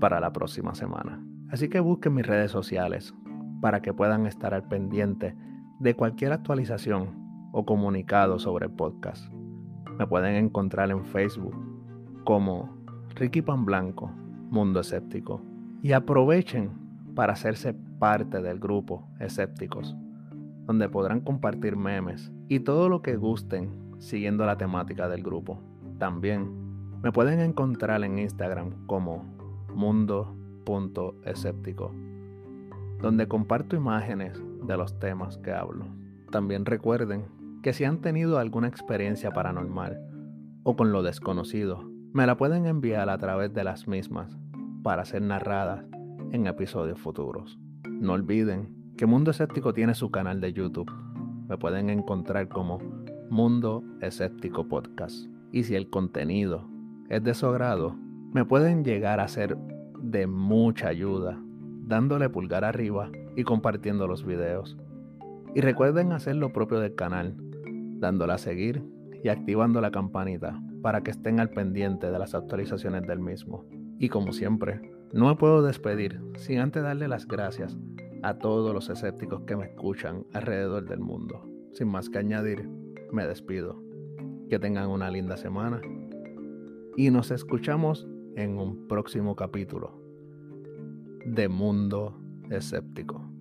para 0.00 0.20
la 0.20 0.32
próxima 0.32 0.74
semana. 0.74 1.24
Así 1.48 1.68
que 1.68 1.80
busquen 1.80 2.14
mis 2.14 2.26
redes 2.26 2.50
sociales 2.50 3.14
para 3.62 3.80
que 3.80 3.94
puedan 3.94 4.26
estar 4.26 4.52
al 4.52 4.68
pendiente 4.68 5.34
de 5.80 5.94
cualquier 5.94 6.32
actualización 6.32 7.24
o 7.52 7.64
comunicado 7.64 8.38
sobre 8.38 8.66
el 8.66 8.72
podcast. 8.72 9.32
Me 9.98 10.06
pueden 10.06 10.34
encontrar 10.34 10.90
en 10.90 11.04
Facebook 11.04 11.54
como 12.24 12.76
Ricky 13.14 13.42
Pan 13.42 13.64
Blanco, 13.64 14.10
Mundo 14.50 14.80
Escéptico. 14.80 15.40
Y 15.82 15.92
aprovechen 15.92 16.70
para 17.14 17.34
hacerse 17.34 17.74
parte 17.98 18.42
del 18.42 18.58
grupo 18.58 19.06
Escépticos, 19.20 19.96
donde 20.66 20.88
podrán 20.88 21.20
compartir 21.20 21.76
memes 21.76 22.32
y 22.48 22.60
todo 22.60 22.88
lo 22.88 23.02
que 23.02 23.16
gusten 23.16 23.83
siguiendo 24.04 24.44
la 24.44 24.56
temática 24.56 25.08
del 25.08 25.22
grupo. 25.22 25.60
También 25.98 26.50
me 27.02 27.10
pueden 27.10 27.40
encontrar 27.40 28.04
en 28.04 28.18
Instagram 28.18 28.86
como 28.86 29.24
mundo.escéptico, 29.74 31.90
donde 33.00 33.26
comparto 33.28 33.76
imágenes 33.76 34.42
de 34.66 34.76
los 34.76 34.98
temas 34.98 35.38
que 35.38 35.52
hablo. 35.52 35.86
También 36.30 36.66
recuerden 36.66 37.24
que 37.62 37.72
si 37.72 37.84
han 37.84 38.02
tenido 38.02 38.38
alguna 38.38 38.68
experiencia 38.68 39.30
paranormal 39.30 39.98
o 40.64 40.76
con 40.76 40.92
lo 40.92 41.02
desconocido, 41.02 41.82
me 42.12 42.26
la 42.26 42.36
pueden 42.36 42.66
enviar 42.66 43.08
a 43.08 43.16
través 43.18 43.54
de 43.54 43.64
las 43.64 43.88
mismas 43.88 44.36
para 44.82 45.04
ser 45.04 45.22
narradas 45.22 45.84
en 46.32 46.46
episodios 46.46 47.00
futuros. 47.00 47.58
No 47.88 48.12
olviden 48.12 48.68
que 48.96 49.06
Mundo 49.06 49.30
Escéptico 49.30 49.72
tiene 49.72 49.94
su 49.94 50.10
canal 50.10 50.40
de 50.40 50.52
YouTube. 50.52 50.92
Me 51.48 51.56
pueden 51.58 51.90
encontrar 51.90 52.48
como 52.48 52.80
Mundo 53.30 53.82
Escéptico 54.00 54.68
Podcast. 54.68 55.26
Y 55.50 55.64
si 55.64 55.74
el 55.74 55.88
contenido 55.88 56.68
es 57.08 57.22
de 57.24 57.34
su 57.34 57.46
agrado, 57.46 57.96
me 58.32 58.44
pueden 58.44 58.84
llegar 58.84 59.20
a 59.20 59.28
ser 59.28 59.56
de 60.00 60.26
mucha 60.26 60.88
ayuda 60.88 61.40
dándole 61.86 62.28
pulgar 62.28 62.64
arriba 62.64 63.10
y 63.36 63.44
compartiendo 63.44 64.06
los 64.06 64.24
videos. 64.24 64.76
Y 65.54 65.60
recuerden 65.60 66.12
hacer 66.12 66.36
lo 66.36 66.52
propio 66.52 66.80
del 66.80 66.94
canal, 66.94 67.36
dándole 67.98 68.32
a 68.34 68.38
seguir 68.38 68.84
y 69.22 69.28
activando 69.28 69.80
la 69.80 69.90
campanita 69.90 70.60
para 70.82 71.02
que 71.02 71.10
estén 71.10 71.40
al 71.40 71.50
pendiente 71.50 72.10
de 72.10 72.18
las 72.18 72.34
actualizaciones 72.34 73.06
del 73.06 73.20
mismo. 73.20 73.64
Y 73.98 74.08
como 74.08 74.32
siempre, 74.32 74.92
no 75.12 75.28
me 75.28 75.36
puedo 75.36 75.62
despedir 75.62 76.20
sin 76.36 76.58
antes 76.58 76.82
darle 76.82 77.08
las 77.08 77.26
gracias 77.26 77.76
a 78.22 78.38
todos 78.38 78.74
los 78.74 78.90
escépticos 78.90 79.42
que 79.42 79.56
me 79.56 79.66
escuchan 79.66 80.26
alrededor 80.32 80.86
del 80.88 81.00
mundo. 81.00 81.48
Sin 81.72 81.88
más 81.88 82.08
que 82.08 82.18
añadir, 82.18 82.68
me 83.14 83.26
despido. 83.26 83.80
Que 84.50 84.58
tengan 84.58 84.90
una 84.90 85.08
linda 85.08 85.36
semana 85.36 85.80
y 86.96 87.10
nos 87.10 87.30
escuchamos 87.30 88.06
en 88.36 88.58
un 88.58 88.86
próximo 88.86 89.36
capítulo 89.36 89.98
de 91.24 91.48
Mundo 91.48 92.20
Escéptico. 92.50 93.33